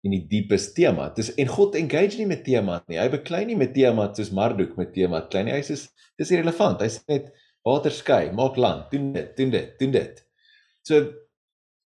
in 0.06 0.14
die 0.14 0.22
diepes 0.30 0.68
tema. 0.76 1.08
Dis 1.16 1.32
en 1.34 1.50
God 1.50 1.74
engage 1.80 2.20
nie 2.20 2.28
met 2.30 2.44
tema 2.46 2.78
nie. 2.86 3.00
Hy 3.00 3.08
beklei 3.10 3.42
nie 3.48 3.58
met 3.58 3.74
tema 3.74 4.06
soos 4.14 4.30
Marduk 4.30 4.76
met 4.78 4.92
tema 4.94 5.24
klein. 5.32 5.50
Hy 5.50 5.64
sê 5.66 5.80
dis 6.20 6.30
irrelevant. 6.30 6.84
Hy 6.84 6.92
sê 6.94 7.02
net 7.10 7.32
water 7.66 7.90
skei, 7.90 8.30
maak 8.30 8.60
land, 8.62 8.86
doen 8.92 9.10
dit, 9.16 9.32
doen 9.40 9.50
dit, 9.56 9.74
doen 9.82 9.96
dit. 9.98 10.22
So 10.86 11.02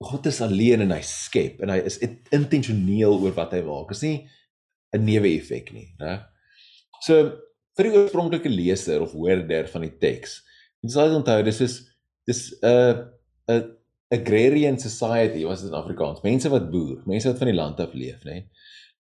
God 0.04 0.28
is 0.30 0.42
alleen 0.46 0.84
en 0.86 0.94
hy 0.94 1.02
skep 1.02 1.62
en 1.66 1.72
hy 1.74 1.80
is 1.90 1.98
intentioneel 2.36 3.18
oor 3.18 3.34
wat 3.38 3.56
hy 3.56 3.64
maak. 3.66 3.90
Dit 3.90 3.98
is 3.98 4.04
nie 4.04 4.30
'n 4.94 5.06
newe 5.06 5.30
effek 5.38 5.74
nie, 5.74 5.96
né? 6.00 6.26
So 7.02 7.42
vir 7.78 7.90
die 7.90 7.96
oorspronklike 7.98 8.50
leser 8.50 9.02
of 9.02 9.14
hoorder 9.14 9.68
van 9.68 9.82
die 9.82 9.98
teks. 9.98 10.44
Jy 10.84 10.90
sal 10.90 11.16
onthou 11.18 11.44
dis 11.44 11.62
is 11.62 11.76
dis 12.28 12.54
'n 12.62 12.68
uh, 12.68 12.94
'n 13.50 13.78
agrarian 14.12 14.80
society 14.80 15.44
was 15.46 15.62
dit 15.62 15.72
in 15.72 15.78
Afrikaans. 15.78 16.24
Mense 16.24 16.50
wat 16.50 16.72
boer, 16.72 17.02
mense 17.06 17.28
wat 17.28 17.38
van 17.38 17.48
die 17.52 17.58
land 17.58 17.80
af 17.80 17.94
leef, 17.94 18.24
nê. 18.24 18.32
Nee? 18.32 18.50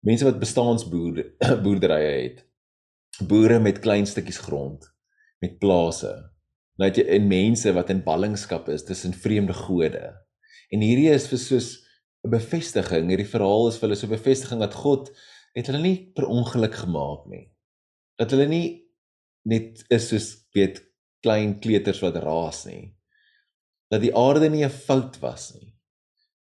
Mense 0.02 0.26
wat 0.26 0.40
bestaansboer 0.40 1.24
boerderye 1.64 2.12
het. 2.24 2.46
Boere 3.28 3.60
met 3.60 3.80
klein 3.84 4.08
stukkies 4.08 4.40
grond, 4.46 4.86
met 5.40 5.60
plase. 5.60 6.14
Nou 6.80 6.88
het 6.88 6.98
jy 6.98 7.06
in 7.18 7.28
mense 7.28 7.72
wat 7.76 7.90
in 7.92 8.04
ballingskap 8.04 8.70
is 8.70 8.86
tussen 8.88 9.14
vreemde 9.14 9.54
gode. 9.54 10.14
En 10.74 10.84
hierdie 10.86 11.10
is 11.14 11.28
vir 11.32 11.42
soos 11.42 11.70
'n 12.26 12.32
bevestiging, 12.32 13.10
hierdie 13.10 13.32
verhaal 13.32 13.70
is 13.70 13.78
vir 13.80 13.90
hulle 13.90 14.00
so 14.00 14.08
'n 14.08 14.18
bevestiging 14.18 14.60
dat 14.60 14.74
God 14.74 15.10
het 15.56 15.68
hulle 15.68 15.82
nie 15.82 16.12
per 16.16 16.28
ongeluk 16.28 16.76
gemaak 16.76 17.26
nie. 17.28 17.50
Dat 18.20 18.32
hulle 18.32 18.48
nie 18.48 18.86
net 19.46 19.84
is 19.90 20.10
soos 20.10 20.28
weet 20.54 20.82
klein 21.24 21.60
kleuters 21.60 22.02
wat 22.02 22.20
raas 22.24 22.66
nie. 22.66 22.96
Dat 23.90 24.02
die 24.02 24.14
aarde 24.16 24.50
nie 24.50 24.64
'n 24.66 24.70
fout 24.70 25.20
was 25.20 25.56
nie. 25.56 25.74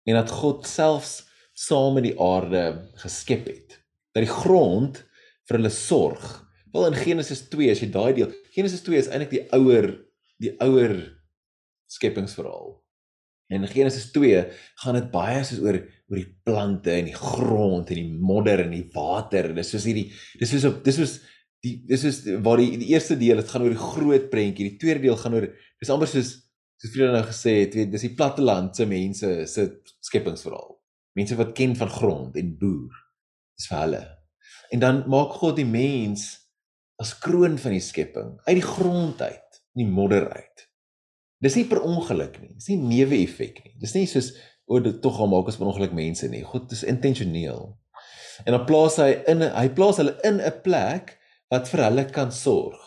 En 0.06 0.14
dat 0.14 0.30
God 0.30 0.66
selfs 0.66 1.28
saam 1.54 1.94
met 1.94 2.04
die 2.04 2.18
aarde 2.20 2.90
geskep 2.96 3.46
het. 3.46 3.80
Dat 4.14 4.24
die 4.24 4.34
grond 4.42 5.04
vir 5.48 5.56
hulle 5.56 5.70
sorg. 5.70 6.44
Wel 6.72 6.86
in 6.86 6.94
Genesis 6.94 7.48
2 7.48 7.70
as 7.70 7.80
jy 7.80 7.90
daai 7.90 8.12
deel, 8.14 8.32
Genesis 8.52 8.82
2 8.82 8.98
is 8.98 9.08
eintlik 9.08 9.30
die 9.30 9.46
ouer 9.52 10.08
die 10.38 10.54
ouer 10.60 10.94
skepingsverhaal. 11.90 12.76
En 13.48 13.62
in 13.64 13.70
Genesis 13.72 14.10
2 14.12 14.44
gaan 14.82 14.98
dit 14.98 15.08
baie 15.12 15.40
soos 15.44 15.62
oor 15.64 15.80
oor 16.08 16.16
die 16.16 16.30
plante 16.44 16.92
en 16.94 17.08
die 17.08 17.16
grond 17.16 17.90
en 17.92 17.98
die 18.00 18.20
modder 18.20 18.62
en 18.64 18.72
die 18.72 18.86
water. 18.94 19.50
Dis 19.56 19.72
soos 19.74 19.86
hierdie 19.88 20.08
dis 20.40 20.52
soos 20.52 20.68
op 20.68 20.82
dis 20.84 21.00
soos 21.00 21.18
die 21.64 21.74
dis 21.88 22.04
is 22.06 22.20
waar 22.44 22.60
die 22.60 22.76
die 22.80 22.92
eerste 22.92 23.16
deel 23.18 23.40
dit 23.40 23.50
gaan 23.50 23.64
oor 23.64 23.74
die 23.74 23.80
groot 23.80 24.28
prentjie, 24.30 24.68
die 24.70 24.80
tweede 24.80 25.02
deel 25.08 25.18
gaan 25.18 25.34
oor 25.38 25.48
dis 25.48 25.90
amper 25.92 26.10
soos 26.10 26.34
soos 26.78 26.92
vriende 26.94 27.16
nou 27.16 27.24
gesê 27.26 27.56
het, 27.64 27.74
weet 27.74 27.90
dis 27.90 28.04
die 28.06 28.14
platteland 28.14 28.76
se 28.76 28.86
mense 28.86 29.32
se 29.50 29.64
skepingsverhaal. 30.06 30.76
Mense 31.18 31.38
wat 31.40 31.56
ken 31.58 31.74
van 31.74 31.90
grond 31.90 32.36
en 32.38 32.52
boer. 32.60 33.00
Dis 33.58 33.66
vir 33.66 33.80
hulle. 33.82 34.02
En 34.70 34.84
dan 34.84 35.00
maak 35.10 35.34
God 35.40 35.56
die 35.58 35.66
mens 35.66 36.28
as 37.02 37.16
kroon 37.18 37.56
van 37.58 37.74
die 37.74 37.82
skepping 37.82 38.36
uit 38.46 38.58
die 38.60 38.66
grond 38.66 39.22
uit, 39.22 39.60
nie 39.78 39.88
modder 39.90 40.28
uit. 40.30 40.67
Dis 41.42 41.54
nie 41.58 41.66
per 41.70 41.82
ongeluk 41.86 42.40
nie. 42.42 42.54
Dis 42.58 42.70
nie 42.72 42.78
neeweffek 42.82 43.62
nie. 43.64 43.74
Dis 43.78 43.94
nie 43.94 44.06
soos 44.10 44.32
o, 44.66 44.80
dit 44.82 44.98
tog 45.02 45.20
maak 45.30 45.48
as 45.50 45.58
per 45.58 45.70
ongeluk 45.70 45.94
mense 45.96 46.28
nie. 46.30 46.42
God 46.46 46.72
is 46.74 46.84
intentioneel. 46.86 47.70
En 48.46 48.54
dan 48.54 48.66
plaas 48.68 48.98
hy 49.02 49.12
in 49.30 49.42
hy 49.42 49.66
plaas 49.74 49.98
hulle 50.02 50.14
in 50.26 50.40
'n 50.40 50.62
plek 50.62 51.16
wat 51.50 51.68
vir 51.70 51.84
hulle 51.86 52.04
kan 52.12 52.32
sorg 52.32 52.78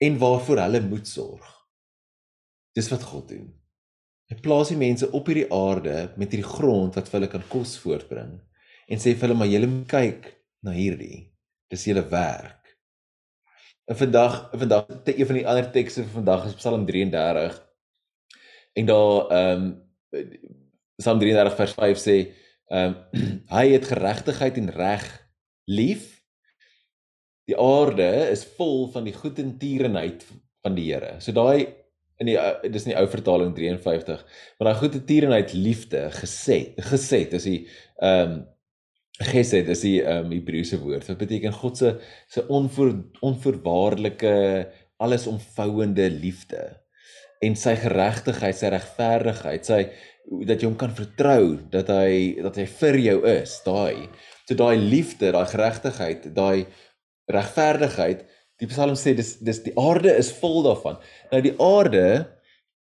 en 0.00 0.18
waarvoor 0.18 0.62
hulle 0.62 0.80
moet 0.80 1.08
sorg. 1.08 1.46
Dis 2.74 2.90
wat 2.92 3.02
God 3.02 3.28
doen. 3.28 3.48
Hy 4.28 4.36
plaas 4.44 4.70
die 4.70 4.78
mense 4.78 5.08
op 5.10 5.26
hierdie 5.26 5.48
aarde 5.52 6.12
met 6.16 6.30
hierdie 6.32 6.46
grond 6.46 6.94
wat 6.94 7.08
vir 7.08 7.18
hulle 7.18 7.30
kan 7.32 7.44
kos 7.48 7.78
voortbring 7.80 8.36
en 8.88 9.00
sê 9.00 9.14
vir 9.14 9.28
hulle 9.28 9.38
maar 9.40 9.50
julle 9.50 9.70
moet 9.70 9.88
kyk 9.88 10.28
na 10.62 10.74
hierdie. 10.76 11.32
Dis 11.68 11.86
julle 11.88 12.04
werk. 12.12 12.67
En 13.88 13.96
vandag, 13.96 14.48
vandag 14.52 14.86
te 15.04 15.18
een 15.18 15.26
van 15.26 15.38
die 15.38 15.46
ander 15.48 15.70
tekste 15.72 16.02
vir 16.02 16.10
vandag 16.18 16.42
is 16.46 16.56
Psalm 16.58 16.82
33. 16.86 17.54
En 18.76 18.86
daar 18.86 19.30
ehm 19.32 19.62
um, 20.12 20.26
Psalm 21.00 21.18
33 21.18 21.54
vers 21.56 21.72
5 21.78 22.02
sê 22.02 22.16
ehm 22.66 22.98
um, 23.16 23.22
hy 23.56 23.64
het 23.72 23.88
geregtigheid 23.88 24.60
en 24.60 24.68
reg 24.76 25.06
lief 25.64 26.04
die 27.48 27.56
aarde 27.56 28.10
is 28.28 28.44
vol 28.58 28.90
van 28.92 29.08
die 29.08 29.16
goedentierenheid 29.16 30.26
van 30.60 30.76
die 30.76 30.90
Here. 30.90 31.14
So 31.24 31.32
daai 31.32 31.72
in 32.20 32.28
die 32.28 32.36
dis 32.68 32.84
in 32.84 32.92
die 32.92 33.00
ou 33.00 33.06
vertaling 33.08 33.56
53, 33.56 34.24
maar 34.58 34.68
daai 34.68 34.82
goedentierenheid 34.82 35.56
liefde 35.56 36.10
gesê, 36.20 36.60
gesê 36.92 37.24
is 37.40 37.48
die 37.48 37.62
ehm 37.96 38.36
um, 38.36 38.38
gesê 39.26 39.64
is 39.66 39.82
die 39.82 39.98
um, 40.06 40.30
Hebreëse 40.30 40.78
woord. 40.78 41.06
Wat 41.08 41.18
beteken 41.18 41.52
God 41.52 41.76
se 41.76 41.94
se 42.30 42.44
onvoor, 42.46 42.92
onvoorwaardelike 43.26 44.34
allesomvouende 45.02 46.10
liefde 46.10 46.62
en 47.42 47.54
sy 47.58 47.74
geregtigheid, 47.78 48.56
sy 48.58 48.70
regverdigheid, 48.74 49.66
sy 49.66 49.82
dat 50.46 50.60
jy 50.60 50.68
hom 50.68 50.78
kan 50.78 50.94
vertrou, 50.94 51.58
dat 51.72 51.90
hy 51.92 52.38
dat 52.42 52.58
hy 52.58 52.66
vir 52.80 52.98
jou 53.02 53.18
is, 53.30 53.58
daai. 53.66 54.08
So 54.48 54.56
daai 54.58 54.76
liefde, 54.78 55.32
daai 55.32 55.46
geregtigheid, 55.48 56.30
daai 56.36 56.66
regverdigheid. 57.32 58.26
Die 58.58 58.68
Psalm 58.70 58.96
sê 58.98 59.14
dis 59.16 59.36
dis 59.44 59.62
die 59.64 59.74
aarde 59.78 60.12
is 60.18 60.32
vol 60.40 60.64
daarvan. 60.66 60.98
Nou 61.32 61.40
die 61.44 61.54
aarde, 61.62 62.04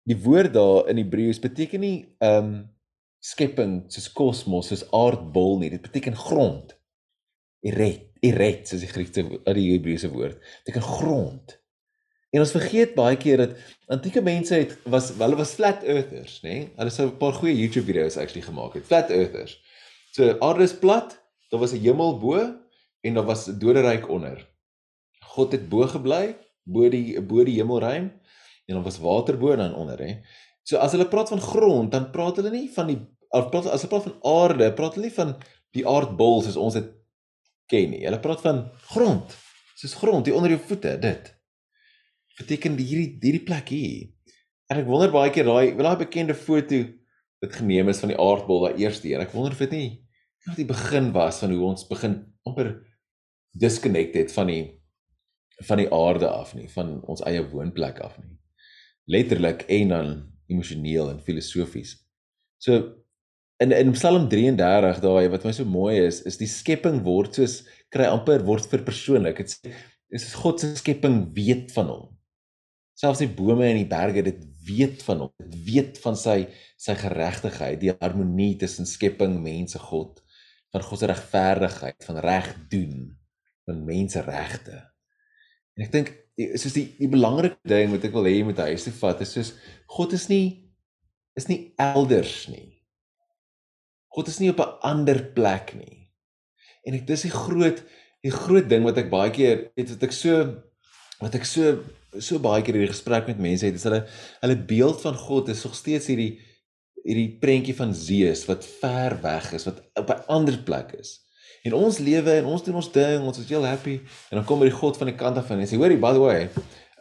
die 0.08 0.18
woord 0.22 0.54
daar 0.54 0.90
in 0.92 1.02
Hebreëus 1.02 1.42
beteken 1.42 1.84
nie 1.84 1.98
ehm 2.22 2.54
um, 2.54 2.54
skepping 3.24 3.84
soos 3.92 4.10
kosmos, 4.12 4.68
soos 4.68 4.84
aardbol 4.92 5.58
nie. 5.62 5.70
Dit 5.72 5.84
beteken 5.86 6.16
grond. 6.18 6.74
Eret, 7.64 8.10
eret 8.24 8.68
soos 8.68 8.84
die 8.84 8.90
Griekse 8.90 9.24
uit 9.24 9.56
die 9.56 9.70
Hebreëse 9.72 10.10
woord. 10.12 10.40
Beteken 10.64 10.84
grond. 10.84 11.56
En 12.34 12.42
ons 12.42 12.52
vergeet 12.56 12.96
baie 12.98 13.16
keer 13.20 13.44
dat 13.44 13.54
antieke 13.94 14.20
mense 14.24 14.56
het 14.58 14.74
was 14.90 15.12
hulle 15.20 15.38
was 15.38 15.54
flat 15.54 15.84
earthers, 15.86 16.40
nê? 16.42 16.56
Hulle 16.76 16.90
sou 16.90 17.06
'n 17.06 17.18
paar 17.20 17.36
goeie 17.38 17.54
YouTube 17.54 17.86
video's 17.86 18.18
actually 18.18 18.42
gemaak 18.42 18.74
het. 18.74 18.88
Flat 18.90 19.10
earthers. 19.10 19.60
So 20.12 20.36
aarde 20.40 20.64
is 20.64 20.74
plat, 20.74 21.14
daar 21.50 21.60
was 21.60 21.72
'n 21.72 21.80
hemel 21.80 22.18
bo 22.18 22.34
en 23.02 23.14
daar 23.14 23.24
was 23.24 23.46
'n 23.48 23.58
doderyk 23.58 24.08
onder. 24.08 24.48
God 25.20 25.52
het 25.52 25.68
bo 25.68 25.86
gebly, 25.86 26.36
bo 26.64 26.88
die 26.88 27.20
bo 27.22 27.44
die 27.44 27.60
hemelruim 27.60 28.10
en 28.66 28.74
daar 28.74 28.82
was 28.82 28.98
water 28.98 29.38
bo 29.38 29.52
en 29.52 29.58
dan 29.58 29.74
onder, 29.74 29.98
hè. 29.98 30.20
So 30.64 30.76
as 30.76 30.92
hulle 30.92 31.08
praat 31.08 31.28
van 31.28 31.40
grond, 31.40 31.92
dan 31.92 32.10
praat 32.10 32.36
hulle 32.36 32.50
nie 32.50 32.70
van 32.72 32.86
die 32.86 33.00
of 33.34 33.50
praat 33.52 33.70
as 33.72 33.84
hulle 33.84 33.92
praat 33.92 34.08
van 34.08 34.18
aarde, 34.30 34.70
praat 34.78 34.98
hulle 34.98 35.08
nie 35.08 35.16
van 35.16 35.34
die 35.74 35.86
aardbol 35.90 36.42
soos 36.44 36.58
ons 36.60 36.76
dit 36.78 36.90
ken 37.70 37.94
nie. 37.94 38.04
Hulle 38.06 38.20
praat 38.22 38.42
van 38.44 38.66
grond. 38.92 39.34
Soos 39.80 39.96
grond 39.98 40.26
hier 40.26 40.36
onder 40.38 40.54
jou 40.54 40.60
voete, 40.68 40.94
dit. 41.02 41.30
Beteken 42.38 42.78
hierdie 42.78 43.10
hierdie 43.22 43.44
plek 43.46 43.72
hier. 43.74 44.12
En 44.70 44.80
ek 44.80 44.88
wonder 44.88 45.12
baie 45.12 45.32
keer 45.34 45.46
daai, 45.48 45.74
daai 45.76 45.98
bekende 46.00 46.36
foto 46.38 46.80
wat 47.44 47.58
geneem 47.58 47.90
is 47.92 48.00
van 48.00 48.14
die 48.14 48.20
aardbol 48.20 48.64
daai 48.64 48.80
eerste 48.84 49.10
een. 49.10 49.22
Ek 49.22 49.34
wonder 49.36 49.54
of 49.54 49.62
dit 49.66 49.74
nie 49.76 49.90
wat 50.44 50.58
die 50.60 50.68
begin 50.68 51.10
was 51.14 51.38
van 51.40 51.54
hoe 51.54 51.62
ons 51.70 51.86
begin 51.88 52.18
amper 52.44 52.74
disconnected 53.56 54.32
van 54.34 54.50
die 54.50 54.64
van 55.64 55.78
die 55.78 55.86
aarde 55.94 56.26
af 56.28 56.50
nie, 56.58 56.66
van 56.72 56.96
ons 57.06 57.22
eie 57.28 57.44
woonplek 57.46 58.00
af 58.02 58.16
nie. 58.18 58.34
Letterlik 59.06 59.62
en 59.70 59.92
dan 59.92 60.08
emosioneel 60.50 61.12
en 61.12 61.20
filosofies. 61.22 61.94
So 62.58 63.03
in 63.62 63.72
in 63.72 63.94
Psalm 63.94 64.28
33 64.28 65.00
daai 65.02 65.28
wat 65.32 65.44
my 65.46 65.52
so 65.54 65.66
mooi 65.68 65.98
is, 66.06 66.22
is 66.28 66.40
die 66.40 66.50
skepping 66.50 67.02
word 67.06 67.38
soos 67.38 67.62
kry 67.94 68.08
amper 68.10 68.44
word 68.46 68.66
vir 68.70 68.84
persoonlik. 68.86 69.42
Dit 69.44 69.54
sê 69.54 69.74
is 70.14 70.30
God 70.38 70.60
se 70.62 70.74
skepping 70.78 71.24
weet 71.34 71.72
van 71.74 71.90
hom. 71.90 72.04
Selfs 72.98 73.22
die 73.22 73.30
bome 73.30 73.66
en 73.66 73.80
die 73.80 73.90
berge 73.90 74.22
dit 74.26 74.44
weet 74.66 75.02
van 75.06 75.24
hom. 75.24 75.32
Dit 75.42 75.56
weet 75.66 75.98
van 76.02 76.18
sy 76.18 76.44
sy 76.78 76.94
geregtigheid, 76.98 77.80
die 77.80 77.94
harmonie 77.96 78.54
tussen 78.60 78.86
skepping, 78.86 79.38
mense, 79.42 79.78
God, 79.80 80.18
van 80.74 80.82
God 80.84 81.00
se 81.00 81.08
regverdigheid, 81.08 82.04
van 82.04 82.18
reg 82.22 82.50
doen 82.70 83.14
van 83.64 83.84
menseregte. 83.84 84.82
En 85.74 85.86
ek 85.86 85.94
dink 85.94 86.12
soos 86.58 86.74
die 86.76 86.86
die 86.98 87.10
belangrike 87.10 87.58
ding 87.70 87.92
wat 87.94 88.04
ek 88.06 88.14
wil 88.14 88.26
hê 88.28 88.36
jy 88.36 88.46
moet 88.48 88.62
huis 88.66 88.86
toe 88.86 88.94
vat 88.98 89.22
is 89.24 89.34
soos 89.36 89.52
God 89.94 90.14
is 90.16 90.26
nie 90.30 90.46
is 91.38 91.48
nie 91.50 91.74
elders 91.80 92.44
nie. 92.50 92.73
God 94.14 94.30
is 94.30 94.38
nie 94.38 94.50
op 94.50 94.60
'n 94.62 94.78
ander 94.80 95.18
plek 95.34 95.74
nie. 95.74 96.08
En 96.86 96.94
ek 96.94 97.06
dis 97.06 97.26
die 97.26 97.34
groot 97.34 97.82
die 98.24 98.32
groot 98.32 98.68
ding 98.68 98.84
wat 98.84 98.98
ek 98.98 99.10
baie 99.10 99.30
keer 99.30 99.70
het 99.76 99.90
wat 99.90 100.02
ek 100.02 100.12
so 100.12 100.54
wat 101.20 101.34
ek 101.34 101.44
so 101.44 101.82
so 102.18 102.38
baie 102.38 102.62
keer 102.62 102.78
hierdie 102.78 102.94
gesprek 102.94 103.26
met 103.26 103.38
mense 103.38 103.66
het 103.66 103.74
is 103.74 103.84
hulle 103.84 104.06
hulle 104.40 104.56
beeld 104.56 105.00
van 105.00 105.14
God 105.14 105.48
is 105.48 105.64
nog 105.64 105.74
steeds 105.74 106.06
hierdie 106.06 106.38
hierdie 107.04 107.36
prentjie 107.40 107.74
van 107.76 107.92
Zeus 107.94 108.46
wat 108.48 108.64
ver 108.80 109.18
weg 109.22 109.52
is 109.52 109.66
wat 109.68 109.82
op 110.00 110.10
'n 110.10 110.24
ander 110.28 110.58
plek 110.58 110.94
is. 111.00 111.20
En 111.64 111.72
ons 111.72 111.98
lewe 111.98 112.32
en 112.38 112.44
ons 112.44 112.62
doen 112.62 112.74
ons 112.74 112.92
ding, 112.92 113.22
ons 113.24 113.38
is 113.38 113.48
heel 113.48 113.64
happy 113.64 114.00
en 114.30 114.38
dan 114.38 114.44
kom 114.44 114.58
by 114.58 114.68
die 114.68 114.80
God 114.80 114.96
van 114.96 115.06
die 115.06 115.16
kant 115.16 115.36
af 115.36 115.50
en 115.50 115.58
hy 115.58 115.66
sê 115.66 115.76
hoorie 115.76 116.00
by 116.00 116.12
the 116.12 116.20
way, 116.20 116.48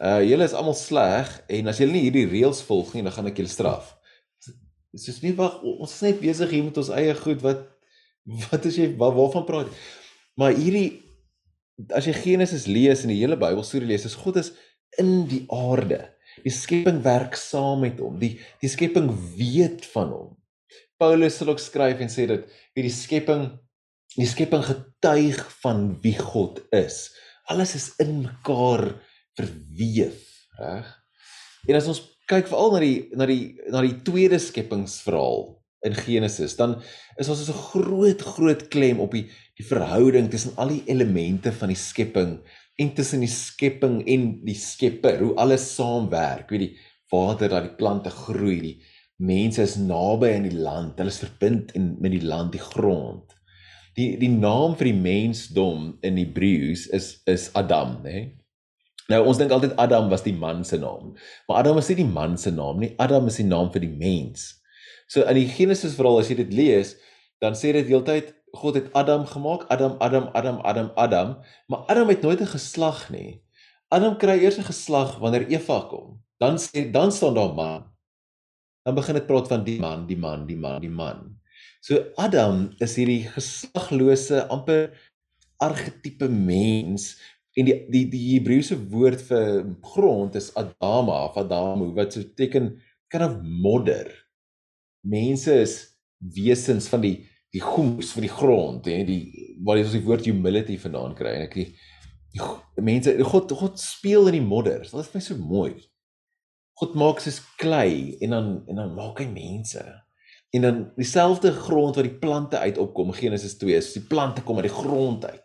uh 0.00 0.20
julle 0.24 0.44
is 0.44 0.52
almal 0.52 0.74
sleg 0.74 1.30
en 1.48 1.68
as 1.68 1.78
julle 1.78 1.92
nie 1.92 2.06
hierdie 2.08 2.28
reëls 2.28 2.62
volg 2.62 2.94
nie, 2.94 3.02
dan 3.02 3.12
gaan 3.12 3.26
ek 3.26 3.36
julle 3.36 3.48
straf. 3.48 3.93
Dis 4.94 5.08
is 5.10 5.22
nie 5.24 5.34
wag, 5.34 5.58
ons 5.66 5.90
is 5.90 6.04
net 6.06 6.20
besig 6.22 6.52
hier 6.54 6.66
met 6.66 6.76
ons 6.78 6.92
eie 6.94 7.14
goed 7.18 7.42
wat 7.42 7.70
wat 8.46 8.64
is 8.70 8.78
jy 8.80 8.86
waar, 8.96 9.12
waarvan 9.12 9.44
praat? 9.44 9.72
Maar 10.40 10.54
hierdie 10.56 11.02
as 11.92 12.06
jy 12.06 12.14
Genesis 12.16 12.68
lees 12.70 13.02
en 13.02 13.10
die 13.12 13.18
hele 13.18 13.36
Bybel 13.36 13.64
storie 13.66 13.90
lees, 13.90 14.06
is 14.06 14.16
God 14.16 14.38
is 14.40 14.52
in 15.02 15.26
die 15.28 15.42
aarde. 15.52 15.98
Die 16.44 16.52
skepping 16.54 17.02
werk 17.04 17.36
saam 17.38 17.82
met 17.84 17.98
hom. 18.02 18.16
Die 18.22 18.36
die 18.62 18.70
skepping 18.70 19.10
weet 19.36 19.84
van 19.92 20.14
hom. 20.14 20.32
Paulus 21.00 21.40
sal 21.40 21.50
ook 21.52 21.62
skryf 21.62 22.00
en 22.02 22.12
sê 22.12 22.28
dat 22.30 22.46
wie 22.74 22.86
die 22.86 22.94
skepping 22.94 23.48
die 24.14 24.30
skepping 24.30 24.62
getuig 24.62 25.40
van 25.64 25.88
wie 26.04 26.14
God 26.20 26.62
is. 26.74 27.08
Alles 27.50 27.74
is 27.76 27.88
in 28.00 28.22
mekaar 28.22 28.86
verweef, 29.34 30.22
reg? 30.60 30.86
En 31.66 31.78
as 31.80 31.88
ons 31.90 32.02
kyk 32.30 32.48
veral 32.48 32.72
na 32.72 32.80
die 32.80 32.98
na 33.14 33.26
die 33.26 33.54
na 33.70 33.82
die 33.84 33.98
tweede 34.06 34.38
skepingsverhaal 34.40 35.52
in 35.84 35.94
Genesis, 35.94 36.56
dan 36.56 36.78
is 37.20 37.28
ons 37.28 37.44
so 37.44 37.52
'n 37.52 37.64
groot 37.70 38.20
groot 38.22 38.68
klem 38.68 39.00
op 39.00 39.12
die 39.12 39.28
die 39.58 39.66
verhouding 39.66 40.30
tussen 40.30 40.56
al 40.56 40.68
die 40.68 40.84
elemente 40.86 41.52
van 41.52 41.68
die 41.68 41.78
skepping 41.78 42.40
en 42.76 42.90
tussen 42.94 43.22
die 43.22 43.30
skepping 43.30 44.02
en 44.10 44.26
die 44.46 44.56
Skepper, 44.58 45.20
hoe 45.22 45.36
alles 45.40 45.66
saamwerk. 45.76 46.50
Weet 46.50 46.66
die 46.66 46.74
water 47.12 47.52
dat 47.52 47.68
die 47.68 47.76
plante 47.78 48.10
groei, 48.10 48.58
die 48.64 48.76
mense 49.22 49.62
is 49.62 49.76
naby 49.78 50.32
aan 50.34 50.48
die 50.48 50.58
land, 50.58 50.98
hulle 50.98 51.12
is 51.12 51.22
verbind 51.22 51.74
in 51.78 51.92
met 52.02 52.16
die 52.16 52.24
land, 52.24 52.54
die 52.54 52.62
grond. 52.62 53.34
Die 53.94 54.14
die 54.18 54.32
naam 54.32 54.74
vir 54.78 54.90
die 54.90 54.98
mensdom 54.98 55.92
in 56.02 56.18
Hebreëus 56.18 56.88
is 56.98 57.12
is 57.30 57.50
Adam, 57.54 58.00
né? 58.02 58.32
Nou 59.12 59.20
ons 59.28 59.38
dink 59.40 59.52
altyd 59.52 59.74
Adam 59.80 60.08
was 60.08 60.24
die 60.24 60.34
man 60.36 60.64
se 60.64 60.78
naam. 60.80 61.12
Maar 61.48 61.60
Adam 61.60 61.78
is 61.78 61.90
nie 61.92 61.98
die 62.00 62.08
man 62.08 62.38
se 62.40 62.52
naam 62.54 62.80
nie. 62.80 62.94
Adam 62.98 63.28
is 63.28 63.36
die 63.40 63.48
naam 63.48 63.68
vir 63.74 63.84
die 63.84 63.92
mens. 63.92 64.54
So 65.08 65.26
in 65.28 65.36
die 65.36 65.48
Genesis 65.50 65.96
verhaal 65.98 66.22
as 66.22 66.30
jy 66.32 66.38
dit 66.40 66.54
lees, 66.56 66.94
dan 67.44 67.56
sê 67.58 67.74
dit 67.76 67.90
heeltyd 67.90 68.32
God 68.54 68.78
het 68.78 68.92
Adam 68.94 69.26
gemaak, 69.26 69.66
Adam, 69.68 69.96
Adam, 70.00 70.28
Adam, 70.32 70.60
Adam, 70.62 70.90
Adam, 70.94 71.30
maar 71.68 71.84
Adam 71.90 72.08
het 72.08 72.22
nooit 72.22 72.40
'n 72.40 72.54
geslag 72.54 73.10
nie. 73.10 73.42
Adam 73.90 74.16
kry 74.16 74.38
eers 74.38 74.58
'n 74.58 74.70
geslag 74.70 75.18
wanneer 75.18 75.46
Eva 75.48 75.86
kom. 75.90 76.22
Dan 76.38 76.56
sê 76.56 76.90
dan 76.90 77.12
staan 77.12 77.34
daar 77.34 77.54
man. 77.54 77.90
Dan 78.84 78.94
begin 78.94 79.14
dit 79.14 79.26
praat 79.26 79.48
van 79.48 79.64
die 79.64 79.80
man, 79.80 80.06
die 80.06 80.16
man, 80.16 80.46
die 80.46 80.56
man, 80.56 80.80
die 80.80 80.90
man. 80.90 81.40
So 81.80 82.00
Adam 82.16 82.72
is 82.78 82.96
hierdie 82.96 83.28
geslaglose 83.28 84.46
amper 84.48 84.92
argetipe 85.56 86.28
mens 86.28 87.18
en 87.54 87.68
die 87.68 87.76
die 87.90 88.04
die 88.10 88.22
Hebreëse 88.32 88.76
woord 88.90 89.22
vir 89.28 89.62
grond 89.94 90.34
is 90.38 90.50
Adama 90.58 91.20
of 91.28 91.38
Adamu 91.38 91.92
wat 91.96 92.14
so 92.14 92.24
beteken 92.26 92.72
kind 93.12 93.24
of 93.26 93.38
modder. 93.42 94.10
Mense 95.06 95.54
is 95.62 95.76
wesens 96.34 96.88
van 96.90 97.04
die 97.04 97.16
die 97.54 97.62
goems 97.62 98.10
van 98.16 98.26
die 98.26 98.32
grond 98.32 98.86
en 98.90 99.06
die 99.06 99.54
waar 99.62 99.78
ons 99.78 99.94
die 99.94 100.02
woord 100.02 100.26
humility 100.26 100.78
vandaan 100.82 101.14
kry 101.14 101.36
en 101.36 101.44
ek 101.46 101.58
die, 101.60 101.68
die 102.34 102.82
mense 102.82 103.14
God 103.30 103.52
God 103.54 103.78
speel 103.78 104.26
in 104.32 104.40
die 104.40 104.46
modder. 104.46 104.82
Dit 104.82 105.04
is 105.04 105.12
my 105.14 105.22
so 105.22 105.38
mooi. 105.38 105.74
God 106.80 106.96
maak 106.98 107.22
soos 107.22 107.38
klei 107.60 108.16
en 108.24 108.34
dan 108.34 108.50
en 108.66 108.82
dan 108.82 108.96
maak 108.98 109.22
hy 109.22 109.28
mense. 109.30 109.84
En 110.54 110.66
dan 110.66 110.82
dieselfde 110.98 111.50
grond 111.54 111.94
waar 111.94 112.06
die 112.06 112.18
plante 112.18 112.58
uit 112.58 112.78
opkom 112.78 113.14
Genesis 113.14 113.56
2, 113.58 113.78
so 113.82 114.00
die 114.00 114.08
plante 114.10 114.42
kom 114.46 114.58
uit 114.58 114.68
die 114.68 114.74
grond 114.74 115.26
uit 115.26 115.43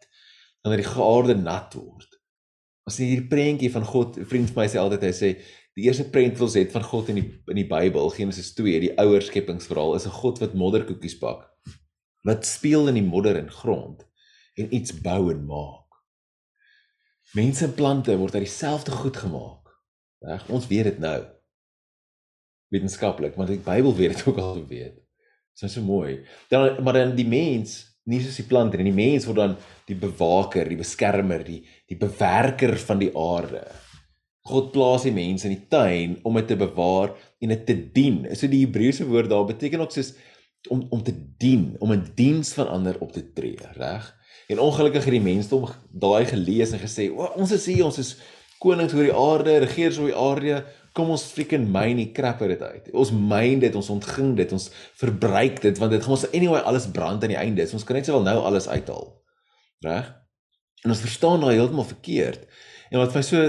wanneer 0.63 0.83
die 0.83 0.91
geaarde 0.93 1.35
nat 1.39 1.75
word. 1.77 2.17
As 2.87 2.97
jy 2.99 3.11
hierdie 3.11 3.29
prentjie 3.31 3.71
van 3.71 3.85
God, 3.85 4.17
vriend 4.29 4.49
vir 4.49 4.63
my 4.63 4.67
sê 4.67 4.79
altyd 4.81 5.05
hy 5.07 5.13
sê 5.13 5.29
die 5.77 5.85
eerste 5.85 6.07
prent 6.11 6.35
wat 6.35 6.47
ons 6.49 6.57
het 6.59 6.73
van 6.73 6.83
God 6.83 7.11
in 7.13 7.21
die 7.21 7.27
in 7.51 7.59
die 7.61 7.67
Bybel, 7.69 8.09
Genesis 8.11 8.53
2, 8.57 8.79
die 8.83 8.95
ouer 8.99 9.23
skepingsverhaal 9.23 9.95
is 9.95 10.07
'n 10.07 10.17
God 10.21 10.41
wat 10.41 10.57
modderkoekies 10.57 11.19
bak 11.21 11.49
wat 12.27 12.45
speel 12.45 12.89
in 12.91 12.97
die 12.99 13.05
modder 13.05 13.37
en 13.39 13.51
grond 13.51 14.03
en 14.59 14.73
iets 14.75 14.93
bou 15.01 15.29
en 15.31 15.45
maak. 15.47 15.99
Mense 17.37 17.65
en 17.65 17.75
plante 17.77 18.15
word 18.17 18.35
uit 18.35 18.47
dieselfde 18.47 18.91
goed 18.91 19.17
gemaak. 19.17 19.69
Reg, 20.25 20.47
ons 20.51 20.67
weet 20.67 20.89
dit 20.89 20.97
nou. 20.99 21.19
Wetenskaplik, 22.73 23.37
want 23.39 23.53
die 23.53 23.61
Bybel 23.63 23.95
weet 23.95 24.17
dit 24.17 24.25
ook 24.27 24.41
al 24.41 24.65
weet. 24.67 24.97
Dit 25.59 25.67
is 25.69 25.73
so 25.77 25.83
mooi. 25.85 26.25
Dan 26.51 26.83
maar 26.83 26.97
dan 26.97 27.15
die 27.15 27.27
mens, 27.27 27.88
nie 28.09 28.21
soos 28.23 28.39
die 28.41 28.47
plant 28.49 28.73
nie, 28.75 28.87
die 28.89 28.95
mens 28.95 29.27
word 29.29 29.39
dan 29.39 29.53
die 29.89 29.97
bewaker, 29.99 30.69
die 30.69 30.79
beskermer, 30.79 31.43
die 31.45 31.61
die 31.89 31.97
bewerker 31.97 32.75
van 32.77 32.99
die 33.01 33.11
aarde. 33.17 33.63
God 34.49 34.71
plaas 34.73 35.05
die 35.05 35.13
mense 35.13 35.47
in 35.49 35.55
die 35.55 35.67
tuin 35.69 36.17
om 36.25 36.37
dit 36.39 36.47
te 36.49 36.57
bewaar 36.57 37.13
en 37.41 37.53
dit 37.53 37.65
te 37.67 37.75
dien. 37.93 38.23
So 38.33 38.49
die 38.49 38.63
Hebreëse 38.63 39.07
woord 39.09 39.29
daar 39.31 39.47
beteken 39.49 39.83
ook 39.85 39.93
soos 39.93 40.13
om 40.69 40.83
om 40.91 41.03
te 41.05 41.13
dien, 41.39 41.75
om 41.79 41.93
in 41.95 42.03
diens 42.17 42.53
van 42.57 42.69
ander 42.69 42.97
op 43.03 43.13
te 43.15 43.23
tree, 43.33 43.57
reg? 43.77 44.09
En 44.49 44.59
ongelukkig 44.59 45.05
het 45.05 45.13
die 45.13 45.23
mense 45.23 45.53
hom 45.53 45.69
daai 45.89 46.25
gelees 46.25 46.73
en 46.73 46.81
gesê, 46.81 47.09
"O, 47.13 47.29
ons 47.37 47.51
is 47.51 47.65
hier, 47.65 47.85
ons 47.85 47.97
is 47.97 48.17
konings 48.59 48.93
oor 48.93 49.07
die 49.07 49.15
aarde, 49.15 49.57
regers 49.63 49.99
oor 49.99 50.09
die 50.09 50.19
aarde, 50.19 50.63
kom 50.99 51.13
ons 51.15 51.25
freaking 51.31 51.65
myn 51.71 51.97
die 52.01 52.11
crap 52.15 52.43
uit 52.43 52.51
dit 52.53 52.61
uit. 52.61 52.91
Ons 52.93 53.13
myn 53.15 53.63
dit, 53.63 53.75
ons 53.75 53.91
ontging 53.95 54.35
dit, 54.37 54.51
ons 54.55 54.69
verbruik 54.99 55.61
dit 55.63 55.81
want 55.81 55.95
dit 55.95 56.03
gaan 56.03 56.17
ons 56.17 56.29
anyway 56.31 56.61
alles 56.67 56.89
brand 56.93 57.23
aan 57.23 57.33
die 57.33 57.39
einde. 57.39 57.67
So 57.67 57.79
ons 57.79 57.87
kan 57.87 57.97
net 57.99 58.09
sowel 58.09 58.27
nou 58.27 58.37
alles 58.43 58.67
uithaal." 58.67 59.13
Reg? 59.85 60.11
En 60.83 60.93
ons 60.93 61.03
verstaan 61.03 61.43
daai 61.43 61.55
heeltemal 61.55 61.87
verkeerd. 61.87 62.45
En 62.89 63.01
wat 63.01 63.13
vir 63.13 63.21
my 63.21 63.25
so 63.25 63.43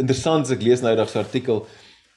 interessant 0.00 0.46
is, 0.46 0.54
ek 0.54 0.64
lees 0.64 0.84
nou 0.84 0.92
eendag 0.92 1.12
'n 1.14 1.24
artikel 1.24 1.64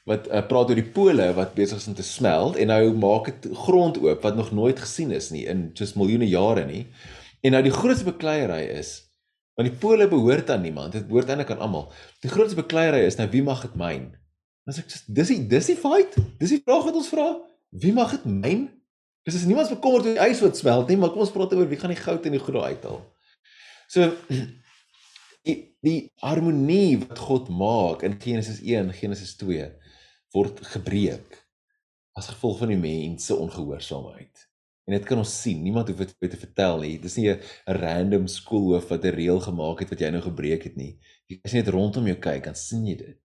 wat 0.07 0.29
uh, 0.31 0.41
praat 0.47 0.69
oor 0.71 0.79
die 0.79 0.91
pole 0.95 1.25
wat 1.35 1.55
besig 1.57 1.81
is 1.81 1.87
om 1.89 1.95
te 1.97 2.05
smelt 2.05 2.55
en 2.55 2.69
nou 2.71 2.93
maak 2.95 3.27
dit 3.27 3.49
grond 3.65 3.97
oop 3.99 4.23
wat 4.23 4.37
nog 4.39 4.53
nooit 4.55 4.79
gesien 4.79 5.11
is 5.11 5.31
nie 5.35 5.43
in 5.51 5.71
soos 5.75 5.97
miljoene 5.99 6.29
jare 6.29 6.63
nie. 6.65 6.85
En 7.43 7.51
nou 7.51 7.63
die 7.65 7.75
grootste 7.75 8.07
bekleierery 8.07 8.63
is 8.79 9.03
want 9.57 9.71
die 9.71 9.79
pole 9.81 10.05
behoort 10.07 10.51
aan 10.53 10.61
niemand, 10.61 10.93
dit 10.93 11.07
behoort 11.09 11.31
eintlik 11.33 11.49
aan 11.51 11.63
almal. 11.65 11.87
Die 12.21 12.29
grootste 12.29 12.59
bekleierery 12.59 13.07
is 13.09 13.17
nou 13.17 13.25
wie 13.33 13.41
mag 13.43 13.63
dit 13.65 13.75
myn? 13.75 14.11
As 14.67 14.81
ek 14.81 14.89
dis 14.91 15.31
die 15.31 15.39
dis 15.47 15.69
die 15.71 15.77
fight, 15.79 16.17
dis 16.41 16.51
die 16.57 16.63
vraag 16.63 16.89
wat 16.89 16.99
ons 16.99 17.11
vra. 17.11 17.27
Wie 17.71 17.93
mag 17.95 18.11
dit 18.17 18.25
myn? 18.27 18.67
Dis 19.27 19.39
is 19.39 19.47
niemand 19.47 19.71
bekommerd 19.71 20.07
oor 20.07 20.15
die 20.15 20.23
ys 20.27 20.41
wat 20.43 20.59
smelt 20.59 20.91
nie, 20.91 20.97
maar 20.99 21.11
kom 21.11 21.23
ons 21.23 21.31
praat 21.31 21.53
oor 21.55 21.67
wie 21.67 21.79
gaan 21.79 21.91
die 21.91 21.99
goud 21.99 22.27
en 22.27 22.35
die 22.35 22.43
goud 22.43 22.63
uithaal. 22.63 23.01
So 23.91 24.11
die 25.47 25.57
die 25.83 25.97
harmonie 26.23 26.99
wat 27.05 27.19
God 27.23 27.51
maak 27.51 28.03
in 28.07 28.17
Genesis 28.19 28.59
1, 28.63 28.91
Genesis 28.99 29.35
2 29.39 29.69
word 30.35 30.59
gebreek 30.73 31.37
as 32.17 32.31
gevolg 32.33 32.63
van 32.63 32.73
die 32.73 32.81
mense 32.81 33.35
ongehoorsaamheid. 33.35 34.47
En 34.87 34.95
dit 34.95 35.05
kan 35.07 35.19
ons 35.19 35.31
sien. 35.43 35.59
Niemand 35.63 35.91
hoef 35.91 35.99
dit 36.07 36.31
te 36.31 36.39
vertel 36.39 36.81
nie. 36.81 36.95
Dit 36.97 37.11
is 37.11 37.17
nie 37.19 37.29
'n 37.29 37.39
random 37.79 38.27
skoolhoof 38.27 38.87
wat 38.89 39.05
'n 39.05 39.15
reël 39.15 39.39
gemaak 39.39 39.79
het 39.79 39.89
wat 39.89 39.99
jy 39.99 40.09
nou 40.11 40.21
gebreek 40.21 40.63
het 40.63 40.75
nie. 40.75 40.99
Jy 41.27 41.39
kan 41.43 41.53
net 41.53 41.67
rondom 41.67 42.07
jou 42.07 42.15
kyk 42.15 42.47
en 42.47 42.55
sien 42.55 42.85
jy 42.87 42.95
dit. 42.95 43.19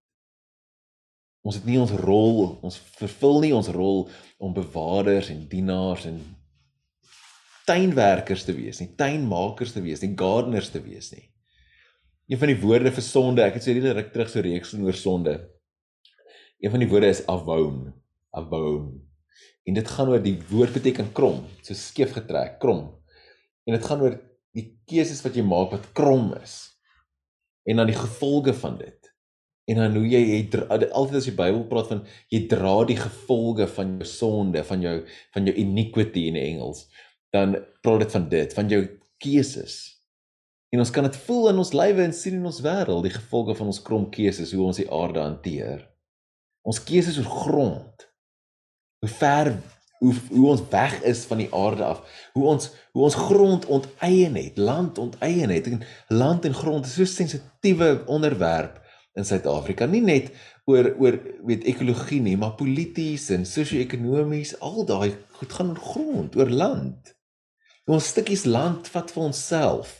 Ons 1.42 1.58
het 1.58 1.66
nie 1.66 1.78
ons 1.82 1.90
rol, 1.98 2.58
ons 2.62 2.78
vervul 2.98 3.40
nie 3.42 3.52
ons 3.54 3.68
rol 3.74 4.04
om 4.38 4.54
bewaarders 4.54 5.32
en 5.32 5.42
dienaars 5.50 6.06
en 6.06 6.20
tuinwerkers 7.66 8.44
te 8.46 8.54
wees 8.54 8.80
nie, 8.82 8.92
tuinmakers 8.98 9.74
te 9.74 9.82
wees 9.82 10.02
nie, 10.02 10.14
gardeners 10.18 10.70
te 10.70 10.82
wees 10.82 11.10
nie. 11.14 11.24
Een 12.30 12.38
van 12.38 12.52
die 12.52 12.60
woorde 12.62 12.92
vir 12.94 13.04
sonde, 13.04 13.42
ek 13.42 13.58
het 13.58 13.64
so 13.64 13.70
'n 13.70 13.80
hele 13.80 13.94
ruk 13.98 14.12
terug 14.12 14.30
so 14.30 14.40
reeks 14.40 14.74
oor 14.74 14.94
sonde. 14.94 15.34
Een 16.60 16.70
van 16.70 16.80
die 16.80 16.88
woorde 16.88 17.08
is 17.08 17.26
avon, 17.26 17.92
avon. 18.30 19.02
En 19.66 19.74
dit 19.74 19.88
gaan 19.88 20.08
oor 20.08 20.22
die 20.22 20.38
woord 20.50 20.72
beteken 20.72 21.12
krom, 21.12 21.44
so 21.62 21.74
skeef 21.74 22.12
getrek, 22.12 22.58
krom. 22.58 23.02
En 23.66 23.74
dit 23.74 23.84
gaan 23.84 24.00
oor 24.00 24.20
die 24.54 24.78
keuses 24.86 25.22
wat 25.22 25.34
jy 25.34 25.42
maak 25.42 25.70
wat 25.70 25.92
krom 25.92 26.32
is. 26.42 26.70
En 27.64 27.76
dan 27.76 27.86
die 27.86 27.98
gevolge 27.98 28.54
van 28.54 28.78
dit. 28.78 29.01
En 29.72 29.78
dan 29.80 29.94
hoe 29.96 30.04
jy 30.04 30.20
jy 30.20 30.40
altyd 30.60 31.16
as 31.16 31.26
die 31.30 31.36
Bybel 31.36 31.62
praat 31.70 31.88
van 31.88 32.02
jy 32.32 32.42
dra 32.50 32.74
die 32.88 32.98
gevolge 32.98 33.64
van 33.72 33.94
jou 33.96 34.08
sonde, 34.08 34.60
van 34.68 34.84
jou 34.84 34.98
van 35.32 35.48
jou 35.48 35.54
iniquity 35.62 36.26
in 36.28 36.36
Engels, 36.36 36.84
dan 37.32 37.56
praat 37.80 38.04
dit 38.04 38.16
van 38.18 38.28
dit, 38.28 38.52
van 38.58 38.68
jou 38.68 38.82
keuses. 39.22 39.76
En 40.72 40.82
ons 40.84 40.92
kan 40.92 41.06
dit 41.08 41.16
voel 41.24 41.50
in 41.52 41.62
ons 41.62 41.72
lywe 41.76 42.04
en 42.04 42.12
sien 42.16 42.36
in 42.36 42.48
ons 42.48 42.60
wêreld, 42.64 43.06
die 43.06 43.14
gevolge 43.14 43.56
van 43.56 43.72
ons 43.72 43.80
krom 43.84 44.08
keuses, 44.12 44.52
hoe 44.52 44.66
ons 44.66 44.80
die 44.80 44.88
aarde 44.92 45.24
hanteer. 45.24 45.86
Ons 46.68 46.80
keuses 46.84 47.16
oor 47.20 47.32
grond. 47.44 48.06
Hoe 49.02 49.12
ver 49.16 49.54
hoe 50.02 50.12
hoe 50.32 50.46
ons 50.50 50.62
weg 50.70 50.96
is 51.06 51.24
van 51.30 51.38
die 51.38 51.48
aarde 51.54 51.86
af. 51.86 52.04
Hoe 52.36 52.44
ons 52.52 52.68
hoe 52.92 53.06
ons 53.08 53.16
grond 53.16 53.66
onteien 53.72 54.36
het, 54.36 54.60
land 54.60 54.98
onteien 54.98 55.50
het. 55.54 55.68
En 55.70 55.80
land 56.12 56.44
en 56.44 56.60
grond 56.60 56.88
is 56.88 56.96
so 56.98 57.08
sensitiewe 57.08 58.02
onderwerp 58.10 58.81
in 59.18 59.26
Suid-Afrika. 59.28 59.86
Nie 59.86 60.02
net 60.04 60.30
oor 60.70 60.92
oor 61.00 61.18
weet 61.48 61.66
ekologie 61.68 62.20
nie, 62.22 62.36
maar 62.38 62.54
polities 62.58 63.28
en 63.34 63.44
sosio-ekonomies, 63.48 64.56
al 64.64 64.86
daai 64.88 65.12
goed 65.38 65.52
gaan 65.58 65.74
oor 65.74 65.82
grond, 65.82 66.38
oor 66.38 66.52
land. 66.52 67.12
Ons 67.90 68.12
stukkies 68.14 68.46
land 68.46 68.88
vat 68.94 69.10
vir 69.10 69.24
onsself. 69.26 69.96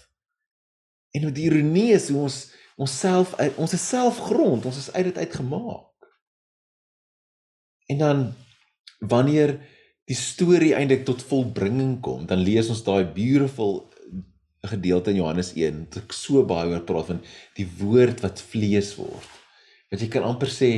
En 1.12 1.26
wat 1.28 1.36
die 1.36 1.48
ironie 1.50 1.90
is 1.96 2.08
hoe 2.12 2.22
ons 2.24 2.38
onsself 2.80 3.34
ons 3.60 3.74
is 3.76 3.84
self 3.84 4.20
grond, 4.30 4.64
ons 4.66 4.78
is 4.78 4.88
uit 4.94 5.10
dit 5.10 5.18
uitgemaak. 5.18 5.90
En 7.92 7.98
dan 8.00 8.22
wanneer 9.02 9.58
die 10.08 10.16
storie 10.16 10.72
eintlik 10.74 11.04
tot 11.06 11.22
volbringing 11.26 11.98
kom, 12.02 12.24
dan 12.26 12.42
lees 12.42 12.70
ons 12.72 12.82
daai 12.86 13.04
beautiful 13.04 13.91
gedeelte 14.70 15.10
in 15.10 15.18
Johannes 15.18 15.52
1 15.58 15.78
wat 15.86 15.96
ek 16.04 16.14
so 16.14 16.44
baie 16.46 16.70
oor 16.70 16.84
praat 16.86 17.08
van 17.10 17.22
die 17.58 17.66
woord 17.80 18.22
wat 18.22 18.42
vlees 18.52 18.92
word. 18.98 19.30
Dat 19.90 20.00
jy 20.00 20.08
kan 20.12 20.26
amper 20.26 20.50
sê 20.52 20.70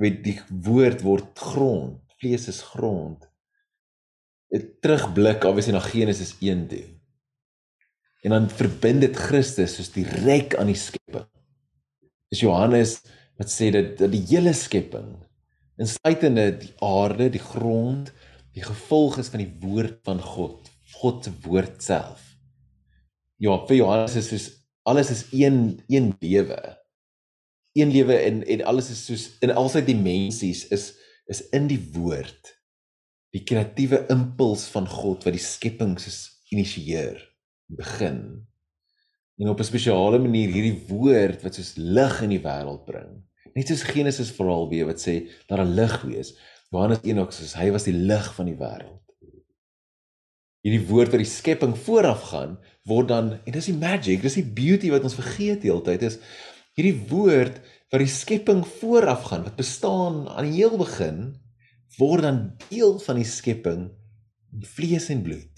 met 0.00 0.22
die 0.24 0.38
woord 0.48 1.02
word 1.04 1.42
grond, 1.50 1.98
vlees 2.20 2.46
is 2.48 2.62
grond. 2.72 3.26
'n 4.54 4.62
Terugblik 4.82 5.44
obviously 5.44 5.74
na 5.74 5.82
Genesis 5.82 6.36
1 6.40 6.68
toe. 6.68 6.86
En 8.22 8.30
dan 8.30 8.48
verbind 8.50 9.00
dit 9.00 9.16
Christus 9.16 9.76
soos 9.76 9.92
direk 9.94 10.56
aan 10.58 10.70
die 10.70 10.78
skepping. 10.78 11.28
Dis 12.30 12.42
Johannes 12.44 13.00
wat 13.38 13.50
sê 13.50 13.70
dat, 13.72 13.96
dat 13.98 14.12
die 14.12 14.24
hele 14.28 14.52
skepping 14.52 15.16
insluitende 15.80 16.50
die 16.60 16.72
aarde, 16.84 17.30
die 17.32 17.42
grond, 17.42 18.12
die 18.52 18.64
gevolg 18.64 19.18
is 19.22 19.30
van 19.32 19.40
die 19.40 19.52
woord 19.62 20.00
van 20.04 20.20
God, 20.20 20.68
God 21.00 21.24
se 21.24 21.32
woord 21.46 21.80
self. 21.82 22.29
Ja, 23.40 23.54
vir 23.64 23.78
Johannes 23.78 24.18
is 24.20 24.28
soos 24.28 24.46
alles 24.84 25.10
is 25.10 25.22
een 25.32 25.80
een 25.88 26.12
lewe. 26.20 26.58
Een 27.72 27.90
lewe 27.90 28.18
en 28.18 28.42
en 28.44 28.64
alles 28.68 28.90
is 28.92 29.04
soos 29.06 29.24
in 29.40 29.54
al 29.56 29.70
sy 29.72 29.80
dimensies 29.86 30.66
is 30.68 30.90
is 31.30 31.40
in 31.56 31.70
die 31.70 31.80
woord. 31.94 32.52
Die 33.32 33.44
kreatiewe 33.46 34.02
impuls 34.12 34.66
van 34.74 34.88
God 34.90 35.24
wat 35.24 35.36
die 35.36 35.40
skepping 35.44 35.94
soos 36.02 36.42
initieer, 36.50 37.20
begin. 37.70 38.20
En 39.40 39.48
op 39.48 39.60
'n 39.60 39.70
spesiale 39.70 40.18
manier 40.18 40.52
hierdie 40.52 40.80
woord 40.88 41.42
wat 41.42 41.54
soos 41.54 41.76
lig 41.76 42.22
in 42.22 42.36
die 42.36 42.44
wêreld 42.44 42.84
bring. 42.84 43.22
Net 43.54 43.68
soos 43.68 43.82
Genesis 43.82 44.36
verhaal 44.36 44.68
weer 44.68 44.86
wat 44.86 45.00
sê 45.00 45.30
dat 45.46 45.58
'n 45.58 45.74
lig 45.80 46.02
wees. 46.02 46.36
Johannes 46.70 47.00
1 47.02 47.18
ook 47.18 47.32
soos 47.32 47.54
hy 47.54 47.70
was 47.70 47.88
die 47.88 47.96
lig 47.96 48.34
van 48.34 48.46
die 48.46 48.58
wêreld. 48.58 49.00
Hierdie 50.60 50.86
woord 50.90 51.14
wat 51.14 51.22
die 51.22 51.34
skepping 51.38 51.72
vooraf 51.76 52.22
gaan 52.32 52.58
word 52.90 53.10
dan 53.12 53.32
en 53.38 53.56
dis 53.56 53.70
die 53.70 53.78
magic, 53.78 54.22
dis 54.22 54.38
die 54.40 54.46
beauty 54.46 54.90
wat 54.90 55.06
ons 55.06 55.18
vergeet 55.18 55.66
heeltyd 55.66 56.02
is 56.10 56.18
hierdie 56.78 56.98
woord 57.10 57.62
wat 57.90 58.02
die 58.02 58.10
skepping 58.10 58.64
vooraf 58.80 59.30
gaan 59.30 59.46
wat 59.46 59.58
bestaan 59.58 60.26
aan 60.28 60.50
die 60.50 60.58
heel 60.60 60.76
begin 60.80 61.22
word 61.98 62.26
dan 62.26 62.42
deel 62.68 62.98
van 63.02 63.22
die 63.22 63.28
skepping 63.28 63.88
vlees 64.74 65.08
en 65.14 65.22
bloed 65.26 65.50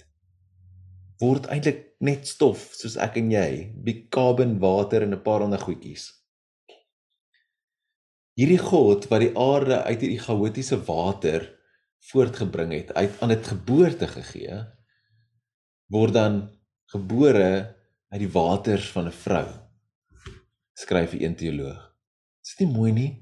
word 1.22 1.46
eintlik 1.54 1.92
net 2.02 2.26
stof 2.26 2.72
soos 2.74 2.98
ek 3.00 3.20
en 3.20 3.30
jy, 3.32 3.48
bi 3.78 3.94
carbon, 4.14 4.58
water 4.62 5.04
en 5.06 5.14
'n 5.14 5.22
paar 5.22 5.44
ander 5.44 5.62
goedjies. 5.62 6.10
Hierdie 8.38 8.58
God 8.58 9.06
wat 9.10 9.20
die 9.22 9.34
aarde 9.38 9.82
uit 9.86 10.00
hierdie 10.00 10.24
chaotiese 10.26 10.78
water 10.88 11.46
voortgebring 12.10 12.72
het, 12.72 12.90
uit 12.96 13.20
aan 13.22 13.28
dit 13.28 13.46
geboorte 13.46 14.08
gegee, 14.08 14.64
word 15.92 16.14
dan 16.14 16.34
gebore 16.92 17.52
uit 18.12 18.20
die 18.20 18.30
waters 18.32 18.90
van 18.92 19.08
'n 19.08 19.18
vrou. 19.24 19.46
Skryf 20.74 21.12
'n 21.14 21.34
teoloog. 21.34 21.80
Is 22.42 22.54
dit 22.56 22.66
nie 22.66 22.76
mooi 22.76 22.92
nie? 22.92 23.12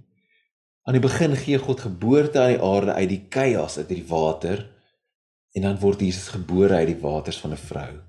Aan 0.82 0.96
die 0.96 1.02
begin 1.02 1.36
gee 1.36 1.58
God 1.58 1.80
geboorte 1.80 2.40
aan 2.40 2.54
die 2.54 2.62
aarde 2.62 2.92
uit 2.92 3.08
die 3.08 3.26
chaos 3.28 3.76
uit 3.78 3.88
die 3.88 4.04
water 4.06 4.66
en 5.52 5.62
dan 5.62 5.78
word 5.78 6.00
Jesus 6.00 6.28
gebore 6.28 6.74
uit 6.74 6.86
die 6.86 7.02
waters 7.02 7.40
van 7.40 7.52
'n 7.52 7.56
vrou. 7.56 8.00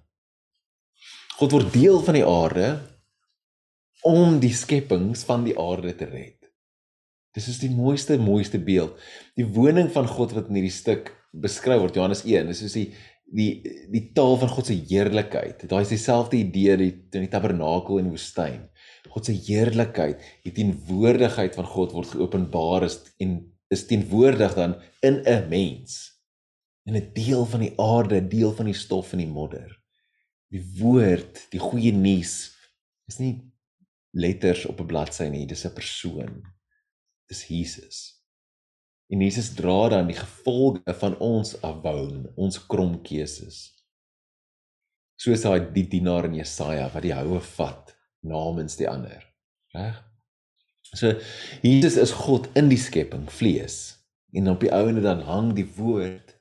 God 1.38 1.52
word 1.52 1.74
deel 1.74 2.00
van 2.06 2.14
die 2.14 2.26
aarde 2.26 2.68
om 4.02 4.40
die 4.40 4.54
skepings 4.54 5.24
van 5.24 5.44
die 5.44 5.58
aarde 5.60 5.96
te 5.96 6.06
red. 6.06 6.38
Dis 7.34 7.48
is 7.48 7.60
die 7.60 7.72
mooiste 7.72 8.18
mooiste 8.18 8.60
beeld. 8.60 8.98
Die 9.36 9.46
woning 9.46 9.92
van 9.92 10.08
God 10.08 10.32
wat 10.32 10.48
in 10.48 10.60
hierdie 10.60 10.74
stuk 10.74 11.14
beskryf 11.32 11.80
word 11.80 11.96
Johannes 11.96 12.26
1, 12.28 12.48
dis 12.48 12.60
soos 12.60 12.76
die 12.76 12.90
die 13.32 13.62
die 13.92 14.04
taal 14.16 14.38
van 14.42 14.52
God 14.52 14.68
se 14.68 14.76
heerlikheid. 14.76 15.64
Daai 15.70 15.82
is 15.86 15.94
dieselfde 15.94 16.38
idee 16.40 16.78
die 16.80 16.92
in 16.92 17.26
die 17.26 17.32
tabernakel 17.32 18.02
in 18.02 18.10
die 18.10 18.16
woestyn. 18.16 18.68
God 19.12 19.28
se 19.28 19.36
heerlikheid, 19.36 20.22
die 20.46 20.54
teenwoordigheid 20.56 21.56
van 21.58 21.68
God 21.68 21.96
word 21.96 22.12
geopenbaar 22.14 22.88
is 22.88 23.00
en 23.24 23.40
is 23.72 23.86
teenwoordig 23.88 24.56
dan 24.56 24.76
in 25.02 25.22
'n 25.26 25.50
mens. 25.50 26.20
In 26.86 26.96
'n 26.96 27.12
deel 27.14 27.46
van 27.46 27.60
die 27.60 27.74
aarde, 27.80 28.28
deel 28.28 28.52
van 28.52 28.66
die 28.66 28.78
stof 28.78 29.14
en 29.14 29.20
die 29.20 29.28
modder. 29.28 29.80
Die 30.52 30.64
woord, 30.80 31.48
die 31.52 31.60
goeie 31.60 31.94
nuus 31.94 32.52
is 33.08 33.20
nie 33.20 33.52
letters 34.12 34.66
op 34.66 34.80
'n 34.80 34.88
bladsy 34.88 35.30
nie, 35.30 35.46
dis 35.46 35.66
'n 35.66 35.74
persoon 35.74 36.44
is 37.28 37.48
Jesus. 37.48 38.21
En 39.12 39.20
Jesus 39.20 39.50
dra 39.54 39.90
dan 39.92 40.08
die 40.08 40.16
gevolge 40.16 40.94
van 41.02 41.18
ons 41.20 41.58
afwoon, 41.68 42.30
ons 42.40 42.60
krom 42.72 42.96
keuses. 43.04 43.74
Soos 45.20 45.44
daai 45.44 45.68
die 45.76 45.84
dienaar 45.92 46.30
in 46.30 46.38
Jesaja 46.40 46.88
wat 46.94 47.04
die 47.04 47.12
houe 47.14 47.42
vat 47.58 47.92
namens 48.24 48.80
die 48.80 48.88
ander. 48.88 49.20
Reg? 49.76 50.00
So 50.96 51.12
Jesus 51.64 52.00
is 52.00 52.16
God 52.24 52.48
in 52.56 52.72
die 52.72 52.80
skepping, 52.80 53.28
vlees. 53.32 54.00
En 54.32 54.48
op 54.54 54.64
die 54.64 54.72
ouene 54.72 55.04
dan 55.04 55.26
hang 55.28 55.52
die 55.60 55.68
woord 55.76 56.32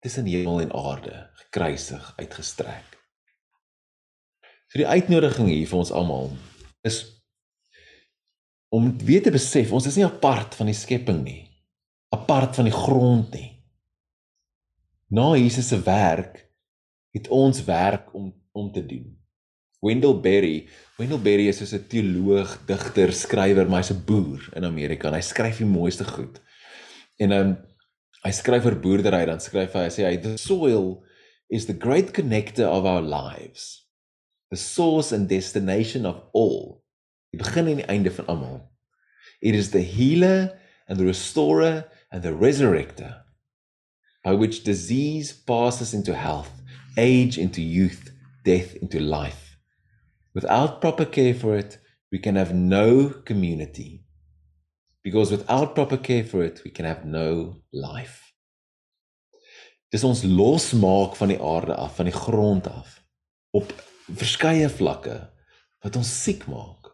tussen 0.00 0.30
hemel 0.30 0.62
en 0.62 0.72
aarde, 0.72 1.26
gekruisig, 1.42 2.14
uitgestrek. 2.22 2.96
So 4.70 4.78
die 4.78 4.86
uitnodiging 4.86 5.50
hier 5.50 5.66
vir 5.66 5.82
ons 5.82 5.90
almal 5.90 6.30
is 6.86 7.02
om 8.70 8.92
weer 9.02 9.22
te 9.26 9.34
besef 9.34 9.74
ons 9.74 9.90
is 9.90 9.98
nie 9.98 10.06
apart 10.06 10.54
van 10.54 10.70
die 10.70 10.78
skepping 10.78 11.24
nie 11.26 11.49
apart 12.10 12.58
van 12.58 12.68
die 12.68 12.74
grond 12.74 13.32
nie. 13.34 13.50
Na 15.10 15.34
Jesus 15.36 15.68
se 15.68 15.80
werk 15.82 16.46
het 17.10 17.28
ons 17.28 17.64
werk 17.64 18.14
om 18.14 18.30
om 18.52 18.72
te 18.72 18.82
doen. 18.86 19.06
Wendell 19.80 20.18
Berry 20.20 20.68
Wendell 20.98 21.22
Berry 21.22 21.48
is 21.48 21.72
'n 21.72 21.86
teoloog 21.86 22.58
digter 22.66 23.12
skrywer 23.12 23.68
maar 23.68 23.82
hy's 23.82 23.92
'n 23.92 24.04
boer 24.04 24.48
in 24.54 24.64
Amerika 24.64 25.08
en 25.08 25.14
hy 25.14 25.20
skryf 25.20 25.58
die 25.58 25.66
mooiste 25.66 26.04
goed. 26.04 26.40
En 27.18 27.32
um, 27.32 27.56
hy 28.24 28.30
skryf 28.30 28.64
oor 28.64 28.76
boerdery 28.80 29.24
dan 29.26 29.40
skryf 29.40 29.72
hy 29.72 29.86
hy 29.86 29.92
sê 29.94 30.04
hy 30.04 30.16
the 30.16 30.36
soil 30.36 31.02
is 31.48 31.66
the 31.66 31.78
great 31.78 32.12
connector 32.12 32.68
of 32.68 32.84
our 32.84 33.02
lives. 33.02 33.88
The 34.50 34.56
source 34.56 35.14
and 35.14 35.28
destination 35.28 36.06
of 36.06 36.16
all. 36.32 36.82
Die 37.30 37.38
begin 37.38 37.66
en 37.66 37.76
die 37.76 37.86
einde 37.86 38.10
van 38.10 38.26
almal. 38.26 38.60
It 39.40 39.54
is 39.54 39.70
the 39.70 39.82
healer 39.82 40.58
and 40.86 40.98
the 40.98 41.06
restorer 41.06 41.86
and 42.10 42.22
the 42.22 42.30
resurrector 42.30 43.22
by 44.24 44.34
which 44.34 44.64
disease 44.64 45.32
passes 45.32 45.94
into 45.94 46.14
health, 46.14 46.50
age 46.96 47.38
into 47.38 47.62
youth, 47.62 48.10
death 48.44 48.74
into 48.76 49.00
life. 49.00 49.56
Without 50.34 50.80
proper 50.80 51.04
care 51.04 51.34
for 51.34 51.56
it, 51.56 51.78
we 52.12 52.18
can 52.18 52.36
have 52.36 52.54
no 52.54 53.10
community. 53.10 54.04
Because 55.02 55.30
without 55.30 55.74
proper 55.74 55.96
care 55.96 56.24
for 56.24 56.42
it, 56.42 56.60
we 56.64 56.70
can 56.70 56.84
have 56.84 57.04
no 57.04 57.62
life. 57.72 58.30
Dis 59.90 60.04
ons 60.06 60.22
losmaak 60.22 61.16
van 61.18 61.32
die 61.32 61.40
aarde 61.42 61.74
af, 61.74 61.96
van 61.98 62.06
die 62.06 62.14
grond 62.14 62.68
af 62.70 63.00
op 63.50 63.72
verskeie 64.06 64.68
vlakke 64.70 65.16
wat 65.82 65.96
ons 65.98 66.10
siek 66.22 66.44
maak. 66.50 66.92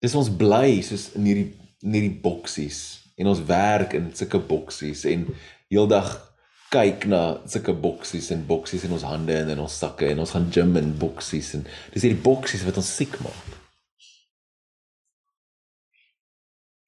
Dis 0.00 0.16
ons 0.16 0.30
bly 0.32 0.80
soos 0.86 1.10
in 1.18 1.28
hierdie 1.28 1.50
in 1.82 1.96
hierdie 1.96 2.18
boksies 2.22 2.82
en 3.18 3.30
ons 3.32 3.42
werk 3.48 3.96
in 3.98 4.10
sulke 4.16 4.40
boksies 4.48 5.04
en 5.10 5.26
heeldag 5.72 6.12
kyk 6.72 7.04
na 7.12 7.22
sulke 7.50 7.74
boksies 7.76 8.30
en 8.32 8.46
boksies 8.48 8.86
in 8.88 8.94
ons 8.96 9.04
hande 9.04 9.34
en 9.36 9.50
in 9.52 9.60
ons 9.60 9.78
sakke 9.84 10.08
en 10.08 10.22
ons 10.24 10.34
gaan 10.34 10.48
gym 10.54 10.76
in 10.80 10.94
boksies 10.98 11.52
en 11.58 11.66
dis 11.92 12.06
hierdie 12.06 12.22
boksies 12.24 12.64
wat 12.68 12.80
ons 12.80 12.94
siek 12.96 13.18
maak. 13.24 13.58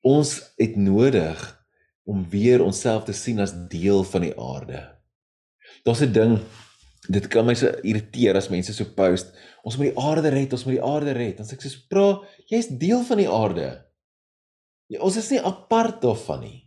Ons 0.04 0.36
het 0.60 0.76
nodig 0.76 1.40
om 2.04 2.24
weer 2.32 2.64
onsself 2.64 3.06
te 3.06 3.14
sien 3.16 3.40
as 3.40 3.54
deel 3.72 4.04
van 4.04 4.26
die 4.26 4.34
aarde. 4.36 4.82
Daar's 5.84 6.02
'n 6.04 6.12
ding 6.12 6.38
dit 7.08 7.26
kan 7.28 7.44
my 7.44 7.54
so 7.54 7.68
irriteer 7.84 8.36
as 8.36 8.48
mense 8.48 8.72
so 8.72 8.84
post 8.96 9.34
ons 9.64 9.76
moet 9.76 9.92
die 9.92 10.00
aarde 10.00 10.30
red 10.32 10.52
ons 10.52 10.64
moet 10.64 10.78
die 10.78 10.84
aarde 10.84 11.12
red 11.12 11.36
dan 11.36 11.46
sê 11.46 11.56
ek 11.56 11.64
so 11.66 11.82
pra 11.88 12.06
jy's 12.48 12.70
deel 12.80 13.02
van 13.04 13.20
die 13.20 13.28
aarde 13.28 13.83
jy, 14.90 14.98
ons 14.98 15.16
is 15.20 15.30
nie 15.32 15.40
apart 15.40 16.02
daarvan 16.02 16.44
nie. 16.44 16.60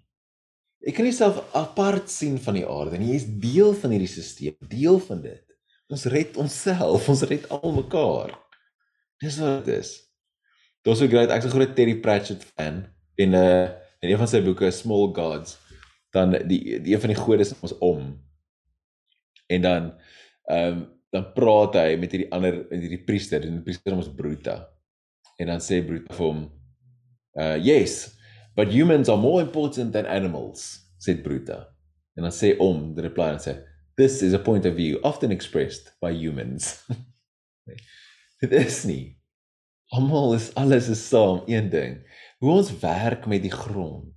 Ek 0.88 0.95
kan 0.95 1.08
nie 1.08 1.15
self 1.15 1.39
apart 1.58 2.12
sien 2.12 2.38
van 2.41 2.58
die 2.60 2.65
aarde 2.67 2.99
nie. 2.99 3.12
Jy's 3.15 3.27
deel 3.41 3.73
van 3.82 3.93
hierdie 3.95 4.10
stelsel 4.12 4.56
deel 4.71 4.99
van 5.03 5.23
dit. 5.25 5.43
Ons 5.91 6.06
red 6.12 6.38
onsself 6.39 7.08
ons 7.10 7.23
red 7.30 7.47
almekaar. 7.51 8.36
Dis 9.23 9.39
wat 9.41 9.65
dit 9.65 9.80
is. 9.82 9.95
Daar's 10.86 11.01
so 11.01 11.10
great 11.12 11.32
ek's 11.34 11.45
'n 11.45 11.56
groot 11.56 11.75
Terry 11.75 11.97
Pratchett 11.99 12.43
fan. 12.56 12.86
En 13.17 13.34
uh 13.34 13.67
in 13.99 14.12
een 14.12 14.17
van 14.17 14.27
sy 14.30 14.43
boeke 14.45 14.69
Small 14.71 15.10
Gods 15.13 15.58
dan 16.13 16.32
die 16.32 16.80
die 16.82 16.93
een 16.93 17.01
van 17.01 17.10
die 17.10 17.17
gode 17.17 17.41
is 17.41 17.53
ons 17.60 17.77
om. 17.77 18.13
En 19.47 19.62
dan 19.62 19.84
ehm 20.45 20.77
um, 20.77 20.86
dan 21.10 21.32
praat 21.34 21.73
hy 21.80 21.95
met 21.95 22.12
hierdie 22.12 22.32
ander 22.36 22.65
met 22.69 22.82
hierdie 22.84 23.03
priester 23.03 23.41
en 23.41 23.60
die 23.60 23.63
priester 23.63 23.97
is 23.97 24.12
Bruta. 24.15 24.58
En 25.39 25.47
dan 25.47 25.63
sê 25.63 25.80
Bruta 25.86 26.13
vir 26.13 26.25
hom 26.25 26.41
uh 27.39 27.58
yes, 27.62 28.17
but 28.56 28.73
humans 28.73 29.10
are 29.10 29.17
more 29.17 29.41
important 29.41 29.93
than 29.93 30.06
animals, 30.06 30.82
sê 31.00 31.15
Bruta. 31.21 31.67
En 32.17 32.26
dan 32.26 32.34
sê 32.34 32.56
om 32.60 32.93
die 32.97 33.06
reply 33.06 33.36
en 33.36 33.41
sê 33.41 33.60
this 33.97 34.21
is 34.21 34.34
a 34.34 34.39
point 34.39 34.65
of 34.65 34.76
view 34.76 35.00
often 35.04 35.32
expressed 35.32 35.93
by 36.02 36.12
humans. 36.13 36.84
Dit 38.41 38.52
is 38.54 38.84
nie. 38.86 39.17
Almal 39.93 40.36
is 40.36 40.52
alles 40.60 40.89
is 40.89 41.02
saam 41.08 41.41
een 41.47 41.69
ding. 41.69 42.02
Hoe 42.41 42.52
ons 42.60 42.73
werk 42.80 43.26
met 43.26 43.41
die 43.41 43.54
grond 43.54 44.13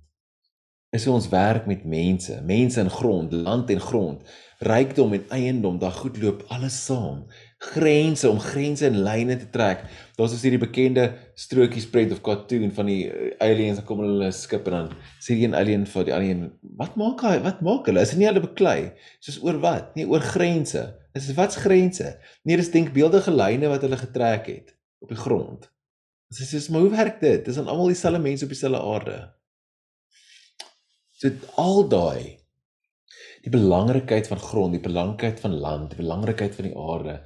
is 0.91 1.05
hoe 1.07 1.13
ons 1.15 1.29
werk 1.31 1.65
met 1.71 1.85
mense, 1.87 2.41
mense 2.43 2.79
en 2.79 2.89
grond, 2.91 3.31
land 3.31 3.69
en 3.71 3.79
grond, 3.79 4.31
rykdom 4.59 5.13
en 5.15 5.29
eiendom, 5.31 5.77
daar 5.79 5.95
goed 5.95 6.17
loop 6.19 6.43
alles 6.51 6.75
saam. 6.85 7.23
Grense 7.61 8.25
om 8.29 8.39
grense 8.41 8.87
en 8.87 9.03
lyne 9.05 9.35
te 9.37 9.47
trek. 9.53 9.83
Daar's 10.17 10.33
dus 10.33 10.41
hierdie 10.45 10.61
bekende 10.61 11.03
strokies 11.37 11.85
prent 11.89 12.13
of 12.13 12.23
cartoon 12.25 12.71
van 12.73 12.89
die 12.89 13.03
uh, 13.05 13.27
aliens 13.45 13.77
wat 13.77 13.85
kom 13.89 14.01
in 14.01 14.09
hulle 14.15 14.31
skip 14.33 14.65
en 14.71 14.77
dan 14.77 14.87
sê 15.21 15.37
die 15.37 15.45
een 15.45 15.57
alien 15.57 15.85
vir 15.89 16.07
die 16.07 16.15
ander 16.15 16.31
een, 16.31 16.47
"Wat 16.79 16.97
maak 16.97 17.21
hy? 17.27 17.35
Wat 17.45 17.61
maak 17.61 17.85
hulle? 17.85 18.01
Is 18.01 18.15
dit 18.15 18.19
nie 18.23 18.29
hulle 18.31 18.41
beklei 18.41 18.91
soos 19.19 19.37
oor 19.45 19.61
wat? 19.61 19.93
Nee, 19.95 20.09
oor 20.09 20.25
grense. 20.25 20.87
Dis 21.13 21.29
wat's 21.37 21.61
grense? 21.61 22.17
Nee, 22.43 22.57
dis 22.57 22.71
denkbeeldige 22.73 23.31
lyne 23.31 23.69
wat 23.69 23.85
hulle 23.85 23.97
getrek 23.97 24.47
het 24.47 24.75
op 24.99 25.13
die 25.13 25.21
grond. 25.21 25.69
Dis 26.33 26.49
sê, 26.49 26.71
"Maar 26.71 26.81
hoe 26.81 26.89
werk 26.97 27.21
dit? 27.21 27.45
Dis 27.45 27.57
aan 27.57 27.67
almal 27.67 27.93
dieselfde 27.93 28.19
mense 28.19 28.43
op 28.43 28.49
dieselfde 28.49 28.81
aarde." 28.81 29.33
So 31.11 31.29
al 31.55 31.87
daai 31.87 32.41
die 33.41 33.51
belangrikheid 33.53 34.27
van 34.27 34.39
grond, 34.39 34.73
die 34.73 34.81
belangrikheid 34.81 35.39
van 35.39 35.53
land, 35.59 35.93
die 35.93 36.01
belangrikheid 36.01 36.55
van 36.55 36.67
die 36.67 36.77
aarde, 36.77 37.21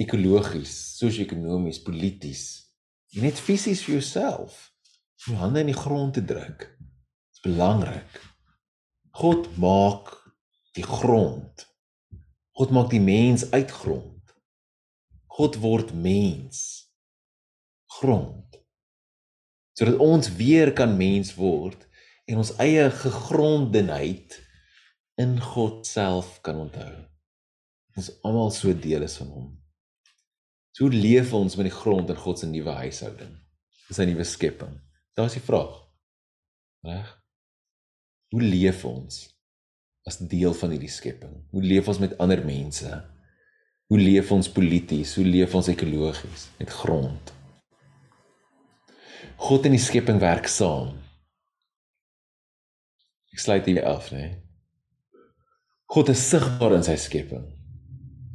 ekologies, 0.00 0.72
sosio-ekonomies, 0.98 1.80
polities, 1.84 2.44
net 3.20 3.38
fisies 3.38 3.84
vir 3.86 3.98
jouself. 3.98 4.70
Jou 5.24 5.38
hande 5.38 5.62
in 5.62 5.70
die 5.70 5.78
grond 5.78 6.16
te 6.16 6.24
druk. 6.24 6.66
Dit 6.66 7.38
is 7.38 7.44
belangrik. 7.44 8.18
God 9.14 9.48
maak 9.62 10.10
die 10.74 10.84
grond. 10.84 11.64
God 12.58 12.74
maak 12.74 12.90
die 12.90 13.02
mens 13.02 13.46
uit 13.54 13.70
grond. 13.70 14.34
God 15.38 15.58
word 15.62 15.94
mens. 15.94 16.60
Grond. 18.00 18.58
Sodat 19.74 19.98
ons 20.02 20.30
weer 20.38 20.74
kan 20.74 20.96
mens 20.98 21.34
word 21.38 21.86
en 22.30 22.42
ons 22.42 22.54
eie 22.62 22.86
gegrondenheid 22.90 24.38
in 25.18 25.38
God 25.42 25.86
self 25.86 26.40
kan 26.46 26.58
onthou. 26.66 26.94
Ons 27.94 28.10
almal 28.26 28.50
so 28.54 28.74
deel 28.74 29.06
is 29.06 29.18
van 29.22 29.30
hom. 29.30 29.50
So 30.74 30.90
leef 30.90 31.32
ons 31.36 31.54
met 31.54 31.68
die 31.68 31.74
grond 31.74 32.10
in 32.10 32.18
God 32.18 32.40
se 32.40 32.48
nuwe 32.50 32.72
huishouding. 32.80 33.34
Dis 33.88 33.98
'n 33.98 34.08
nuwe 34.10 34.24
skepping. 34.24 34.80
Daar's 35.14 35.36
die 35.38 35.42
vraag. 35.42 35.74
Reg? 36.82 37.22
Hoe 38.30 38.42
leef 38.42 38.84
ons 38.84 39.30
as 40.04 40.18
deel 40.18 40.54
van 40.54 40.70
hierdie 40.70 40.90
skepping? 40.90 41.46
Hoe 41.50 41.62
leef 41.62 41.88
ons 41.88 41.98
met 41.98 42.18
ander 42.18 42.44
mense? 42.44 42.90
Hoe 43.86 43.98
leef 43.98 44.32
ons 44.32 44.50
polities? 44.50 45.14
Hoe 45.14 45.24
leef 45.24 45.54
ons 45.54 45.68
ekologies 45.68 46.48
met 46.58 46.70
grond? 46.70 47.32
God 49.36 49.64
en 49.64 49.70
die 49.70 49.82
skepping 49.82 50.18
werk 50.18 50.46
saam. 50.46 50.96
Ek 53.32 53.38
sluit 53.38 53.66
hier 53.66 53.84
af, 53.86 54.10
né? 54.10 54.18
Nee. 54.18 54.40
God 55.86 56.08
is 56.08 56.28
sigbaar 56.28 56.74
in 56.74 56.82
sy 56.82 56.96
skepping. 56.96 57.44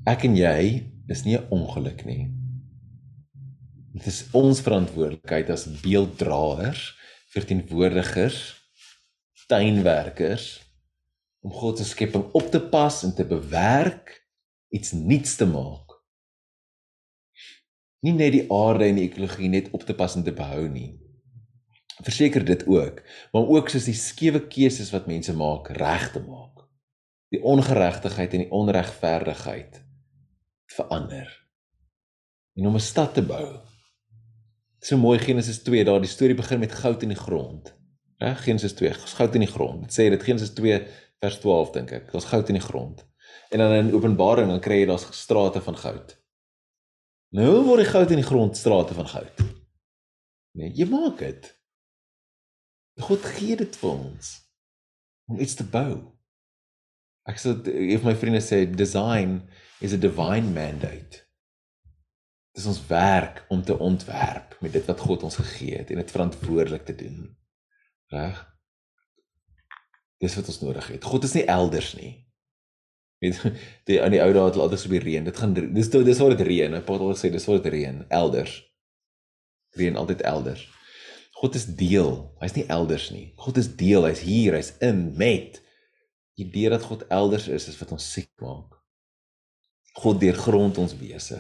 Ek 0.08 0.24
en 0.24 0.36
jy 0.38 0.60
is 1.10 1.24
nie 1.26 1.38
'n 1.38 1.48
ongeluk 1.50 2.06
nie. 2.06 2.30
Dit 3.94 4.06
is 4.06 4.26
ons 4.32 4.62
verantwoordelikheid 4.62 5.50
as 5.50 5.66
beelddraers, 5.82 6.96
verteenwoordigers, 7.34 8.56
tuinwerkers 9.48 10.62
om 11.42 11.52
God 11.52 11.78
se 11.78 11.86
skepping 11.86 12.24
op 12.34 12.52
te 12.52 12.60
pas 12.60 13.04
en 13.04 13.16
te 13.16 13.26
bewerk, 13.26 14.28
iets 14.70 14.92
nuuts 14.92 15.36
te 15.36 15.46
maak. 15.46 15.98
Nie 18.00 18.14
net 18.14 18.32
die 18.32 18.52
aarde 18.52 18.86
en 18.86 18.96
die 18.96 19.10
ekologie 19.10 19.50
net 19.50 19.70
op 19.72 19.84
te 19.84 19.94
pas 19.94 20.16
en 20.16 20.24
te 20.24 20.32
behou 20.32 20.68
nie. 20.68 21.00
Verseker 22.04 22.46
dit 22.46 22.68
ook, 22.68 23.02
maar 23.32 23.48
ook 23.48 23.70
soos 23.70 23.86
die 23.86 23.94
skewe 23.94 24.48
keuses 24.48 24.92
wat 24.92 25.08
mense 25.08 25.34
maak 25.34 25.70
reg 25.70 26.12
te 26.12 26.20
maak 26.20 26.70
die 27.34 27.42
ongeregtigheid 27.46 28.34
en 28.34 28.46
die 28.46 28.52
onregverdigheid 28.52 29.84
verander. 30.76 31.30
En 32.56 32.68
om 32.68 32.76
'n 32.76 32.80
stad 32.80 33.14
te 33.14 33.22
bou. 33.22 33.60
So 34.80 34.98
mooi 34.98 35.20
Genesis 35.20 35.64
2, 35.64 35.84
daar 35.84 36.00
die 36.00 36.10
storie 36.10 36.36
begin 36.36 36.60
met 36.60 36.72
goud 36.72 37.02
in 37.02 37.10
die 37.10 37.18
grond. 37.18 37.76
Reg, 38.18 38.44
Genesis 38.44 38.74
2, 38.74 38.94
goud 38.94 39.34
in 39.34 39.40
die 39.40 39.52
grond. 39.52 39.82
Dit 39.82 39.92
sê 39.92 40.10
dit 40.10 40.24
Genesis 40.24 40.54
2 40.54 40.88
vers 41.20 41.40
12 41.40 41.72
dink 41.72 41.92
ek. 41.92 42.12
Daar's 42.12 42.26
goud 42.26 42.48
in 42.48 42.60
die 42.60 42.64
grond. 42.64 43.06
En 43.50 43.58
dan 43.58 43.72
in 43.72 43.94
Openbaring 43.94 44.48
dan 44.48 44.60
kry 44.60 44.82
jy 44.82 44.86
daar's 44.86 45.08
strate 45.12 45.62
van 45.62 45.78
goud. 45.78 46.18
Nou 47.30 47.64
word 47.66 47.84
die 47.84 47.92
goud 47.92 48.12
in 48.12 48.22
die 48.22 48.26
grond 48.26 48.58
strate 48.58 48.94
van 48.94 49.08
goud. 49.08 49.42
Nee, 50.58 50.72
jy 50.74 50.88
maak 50.90 51.20
dit. 51.22 51.50
God 53.00 53.26
gee 53.36 53.56
dit 53.56 53.76
vir 53.82 53.90
ons 53.90 54.32
om 55.30 55.40
iets 55.40 55.56
te 55.56 55.64
bou. 55.64 56.16
Ek 57.30 57.38
sê 57.38 57.54
een 57.54 58.00
van 58.02 58.12
my 58.12 58.16
vriende 58.18 58.42
sê 58.44 58.64
design 58.66 59.44
is 59.80 59.94
a 59.94 59.98
divine 59.98 60.52
mandate. 60.54 61.26
Dit 62.52 62.64
is 62.64 62.66
ons 62.66 62.82
werk 62.88 63.46
om 63.50 63.64
te 63.64 63.78
ontwerp 63.78 64.58
met 64.60 64.74
dit 64.74 64.86
wat 64.86 65.00
God 65.00 65.24
ons 65.24 65.40
gegee 65.40 65.78
het 65.78 65.92
en 65.92 66.02
dit 66.02 66.12
verantwoordelik 66.12 66.86
te 66.86 66.96
doen. 66.96 67.38
Reg? 68.12 68.42
Dis 70.20 70.36
wat 70.36 70.50
ons 70.52 70.60
nodig 70.62 70.88
het. 70.88 71.04
God 71.04 71.24
is 71.24 71.36
nie 71.38 71.46
elders 71.46 71.94
nie. 71.96 72.12
Weet 73.24 73.40
die 73.88 74.02
aan 74.04 74.16
die 74.16 74.24
ou 74.24 74.32
dae 74.34 74.50
het 74.50 74.58
hulle 74.58 74.68
altyd 74.68 74.84
so 74.84 74.92
by 74.92 75.00
reën. 75.04 75.30
Dit 75.30 75.40
gaan 75.40 75.56
dis 75.56 75.92
dis 75.94 76.20
waar 76.20 76.36
dit 76.36 76.46
reën. 76.50 76.76
Pa 76.84 76.98
het 76.98 77.06
al 77.06 77.16
gesê 77.16 77.32
dis 77.32 77.48
waar 77.48 77.62
dit 77.62 77.72
reën 77.78 78.04
elders. 78.10 78.58
Reën 79.80 79.96
altyd 80.00 80.26
elders. 80.28 80.68
God 81.40 81.56
is 81.56 81.70
deel. 81.80 82.14
Hy's 82.44 82.58
nie 82.58 82.68
elders 82.68 83.10
nie. 83.16 83.30
God 83.40 83.58
is 83.62 83.72
deel. 83.80 84.10
Hy's 84.10 84.26
hier. 84.28 84.58
Hy's 84.60 84.74
in 84.84 85.14
met 85.16 85.62
Die 86.40 86.48
idee 86.48 86.70
dat 86.72 86.86
God 86.88 87.08
elders 87.12 87.48
is 87.52 87.68
is 87.68 87.78
wat 87.82 87.92
ons 87.92 88.06
siek 88.14 88.32
maak. 88.40 88.79
God 89.98 90.20
deurgrond 90.22 90.78
ons 90.78 90.96
wese 91.00 91.40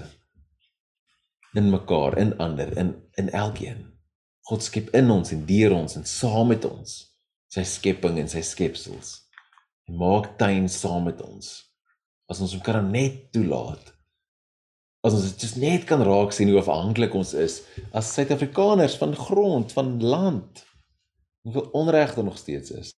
in 1.57 1.69
mekaar, 1.69 2.17
in 2.17 2.35
ander, 2.38 2.77
in 2.77 2.93
in 3.17 3.29
elkeen. 3.29 3.85
God 4.49 4.63
skep 4.63 4.89
in 4.97 5.09
ons 5.13 5.31
en 5.33 5.45
deur 5.45 5.73
ons 5.75 5.95
en 5.97 6.05
saam 6.05 6.49
met 6.53 6.65
ons 6.65 6.97
sy 7.49 7.63
skepping 7.65 8.19
en 8.21 8.29
sy 8.29 8.43
skepsels. 8.45 9.15
Hy 9.89 9.95
maak 9.97 10.35
tuin 10.38 10.67
saam 10.69 11.07
met 11.09 11.21
ons. 11.25 11.47
As 12.29 12.41
ons 12.45 12.53
hom 12.53 12.62
kan 12.65 12.91
net 12.93 13.31
toelaat. 13.33 13.91
As 15.05 15.15
ons 15.17 15.31
dit 15.41 15.55
net 15.63 15.85
kan 15.89 16.01
raak 16.05 16.33
sien 16.35 16.49
hoe 16.51 16.59
afhanklik 16.62 17.15
ons 17.17 17.33
is 17.33 17.62
as 17.95 18.12
Suid-Afrikaners 18.13 18.97
van 19.01 19.15
grond, 19.17 19.71
van 19.73 19.95
land. 20.03 20.63
Hoeveel 21.47 21.69
onreg 21.79 22.13
daar 22.17 22.27
nog 22.27 22.38
steeds 22.38 22.73
is. 22.75 22.93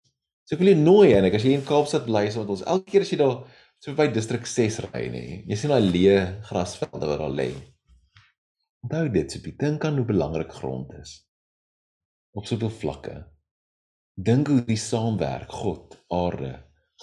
So 0.52 0.58
ek 0.58 0.66
wil 0.66 0.74
jou 0.74 0.80
nooi 0.84 1.14
en 1.16 1.24
ek 1.24 1.38
as 1.38 1.46
jy 1.48 1.54
in 1.56 1.62
Kaapstad 1.64 2.04
bly 2.04 2.26
is 2.28 2.36
wat 2.36 2.50
ons 2.52 2.62
elke 2.68 2.92
keer 2.92 3.06
as 3.06 3.12
jy 3.14 3.22
daar 3.22 3.38
so 3.80 3.94
by 3.96 4.10
distrik 4.12 4.44
6 4.52 4.82
ry 4.90 5.06
nê. 5.14 5.22
Jy 5.48 5.56
sien 5.56 5.72
daai 5.72 5.86
leë 5.94 6.18
grasvelde 6.50 7.08
wat 7.08 7.22
daar 7.24 7.32
lê. 7.32 7.46
Onthou 8.84 9.06
dit, 9.16 9.32
so 9.32 9.40
jy 9.40 9.56
dink 9.64 9.88
aan 9.88 10.02
hoe 10.02 10.10
belangrik 10.12 10.52
grond 10.58 10.92
is. 11.00 11.16
Op 12.36 12.52
soveel 12.52 12.76
vlakke. 12.82 13.16
Dink 14.20 14.52
hoe 14.52 14.60
die 14.68 14.80
saamwerk 14.90 15.56
God, 15.56 15.96
aarde, 16.12 16.58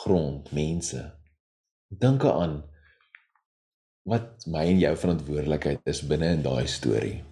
grond, 0.05 0.53
mense. 0.53 1.09
Dink 1.89 2.29
aan 2.29 2.61
wat 4.13 4.45
my 4.45 4.69
en 4.69 4.85
jou 4.85 4.97
verantwoordelikheid 5.09 5.89
is 5.89 6.05
binne 6.05 6.35
in 6.37 6.45
daai 6.45 6.69
storie. 6.69 7.23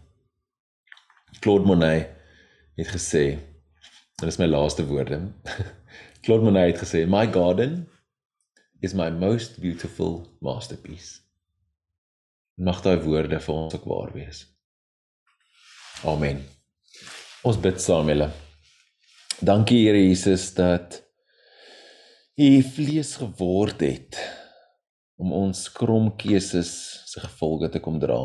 Claude 1.45 1.69
Monet 1.69 2.09
het 2.81 2.89
gesê, 2.97 3.27
en 3.37 4.23
dit 4.25 4.33
is 4.33 4.41
my 4.41 4.49
laaste 4.49 4.89
woorde. 4.89 5.27
Claude 6.27 6.43
Monet 6.43 6.73
het 6.73 6.81
gesê, 6.83 7.07
"My 7.07 7.33
garden 7.33 7.89
is 8.81 8.95
my 8.95 9.11
most 9.11 9.61
beautiful 9.61 10.27
masterpiece." 10.41 11.21
Mag 12.55 12.83
daai 12.83 12.99
woorde 12.99 13.39
vir 13.41 13.55
ons 13.55 13.75
ook 13.75 13.85
waar 13.85 14.13
wees. 14.13 14.41
Amen. 16.05 16.43
Ons 17.43 17.61
bid 17.61 17.79
saam 17.81 18.09
julle. 18.09 18.31
Dankie 19.41 19.85
Here 19.85 20.01
Jesus 20.09 20.55
dat 20.55 20.99
U 22.35 22.63
vlees 22.63 23.17
geword 23.17 23.81
het 23.81 24.19
om 25.15 25.33
ons 25.33 25.73
krom 25.73 26.17
keuses 26.17 26.73
se 27.07 27.21
gevolge 27.21 27.69
te 27.69 27.81
kom 27.81 28.01
dra 28.01 28.19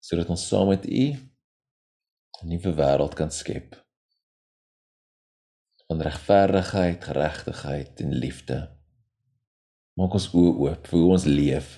sodat 0.00 0.34
ons 0.34 0.48
saam 0.48 0.68
met 0.68 0.86
U 0.86 1.06
'n 2.42 2.48
nuwe 2.48 2.74
wêreld 2.74 3.14
kan 3.14 3.30
skep 3.30 3.78
van 5.92 6.00
regverdigheid, 6.00 7.04
geregtigheid 7.04 8.00
en 8.00 8.14
liefde. 8.16 8.58
Maak 10.00 10.14
ons 10.16 10.30
oë 10.32 10.52
oop 10.64 10.86
vir 10.88 10.98
hoe 10.98 11.10
ons 11.12 11.26
leef 11.28 11.74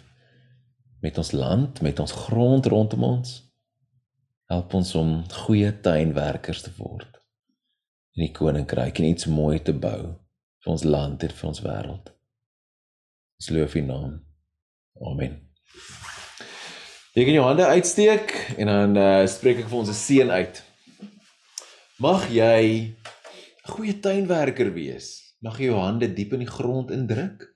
met 1.02 1.18
ons 1.18 1.32
land, 1.34 1.80
met 1.82 1.98
ons 2.00 2.12
grond 2.12 2.66
rondom 2.66 3.02
ons. 3.08 3.32
Help 4.52 4.74
ons 4.78 4.94
om 5.00 5.10
goeie 5.44 5.72
tuinwerkers 5.82 6.62
te 6.62 6.70
word 6.78 7.10
in 8.14 8.28
die 8.28 8.30
koninkryk 8.36 9.00
en 9.00 9.08
iets 9.08 9.26
mooi 9.26 9.58
te 9.58 9.74
bou 9.74 10.14
vir 10.62 10.70
ons 10.70 10.84
land 10.86 11.24
en 11.26 11.34
vir 11.34 11.48
ons 11.48 11.62
wêreld. 11.64 12.12
Ons 13.42 13.50
loof 13.56 13.74
U 13.74 13.82
naam. 13.82 14.12
Amen. 15.10 15.40
Jy 17.18 17.26
kan 17.26 17.34
jou 17.34 17.48
hande 17.48 17.66
uitsteek 17.66 18.36
en 18.54 18.70
dan 18.70 18.94
uh, 18.94 19.26
spreek 19.26 19.64
ek 19.64 19.72
vir 19.72 19.80
ons 19.80 19.90
'n 19.90 19.98
seën 19.98 20.30
uit. 20.30 20.62
Mag 21.98 22.30
jy 22.30 22.94
goeie 23.72 23.98
tuinwerker 24.00 24.72
wees. 24.74 25.36
Mag 25.44 25.58
jy 25.60 25.72
jou 25.72 25.80
hande 25.80 26.08
diep 26.12 26.32
in 26.36 26.44
die 26.44 26.50
grond 26.50 26.92
indruk 26.94 27.54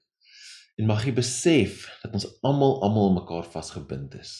En 0.79 0.87
mag 0.87 1.03
jy 1.03 1.13
besef 1.17 1.89
dat 2.05 2.13
ons 2.15 2.27
almal 2.47 2.77
almal 2.87 3.11
mekaar 3.17 3.47
vasgebind 3.51 4.15
is. 4.15 4.35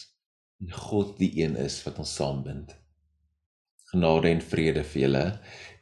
En 0.63 0.71
God 0.71 1.17
die 1.19 1.33
een 1.41 1.57
is 1.59 1.81
wat 1.83 1.99
ons 1.99 2.13
saambind. 2.15 2.71
Genade 3.91 4.31
en 4.31 4.43
vrede 4.43 4.85
vir 4.87 5.01
julle 5.01 5.25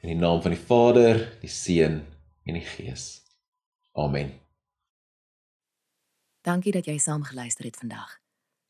in 0.02 0.14
die 0.14 0.18
naam 0.18 0.42
van 0.42 0.56
die 0.56 0.62
Vader, 0.62 1.22
die 1.44 1.52
Seun 1.52 2.00
en 2.48 2.58
die 2.58 2.66
Gees. 2.66 3.06
Amen. 3.94 4.34
Dankie 6.42 6.74
dat 6.74 6.90
jy 6.90 6.98
saam 7.04 7.28
geluister 7.28 7.68
het 7.70 7.78
vandag. 7.78 8.18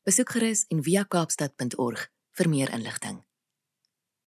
Besoek 0.04 0.34
gerus 0.36 0.66
en 0.68 0.84
via 0.84 1.06
kaapstad.org 1.08 2.04
vir 2.36 2.52
meer 2.52 2.74
inligting. 2.74 3.22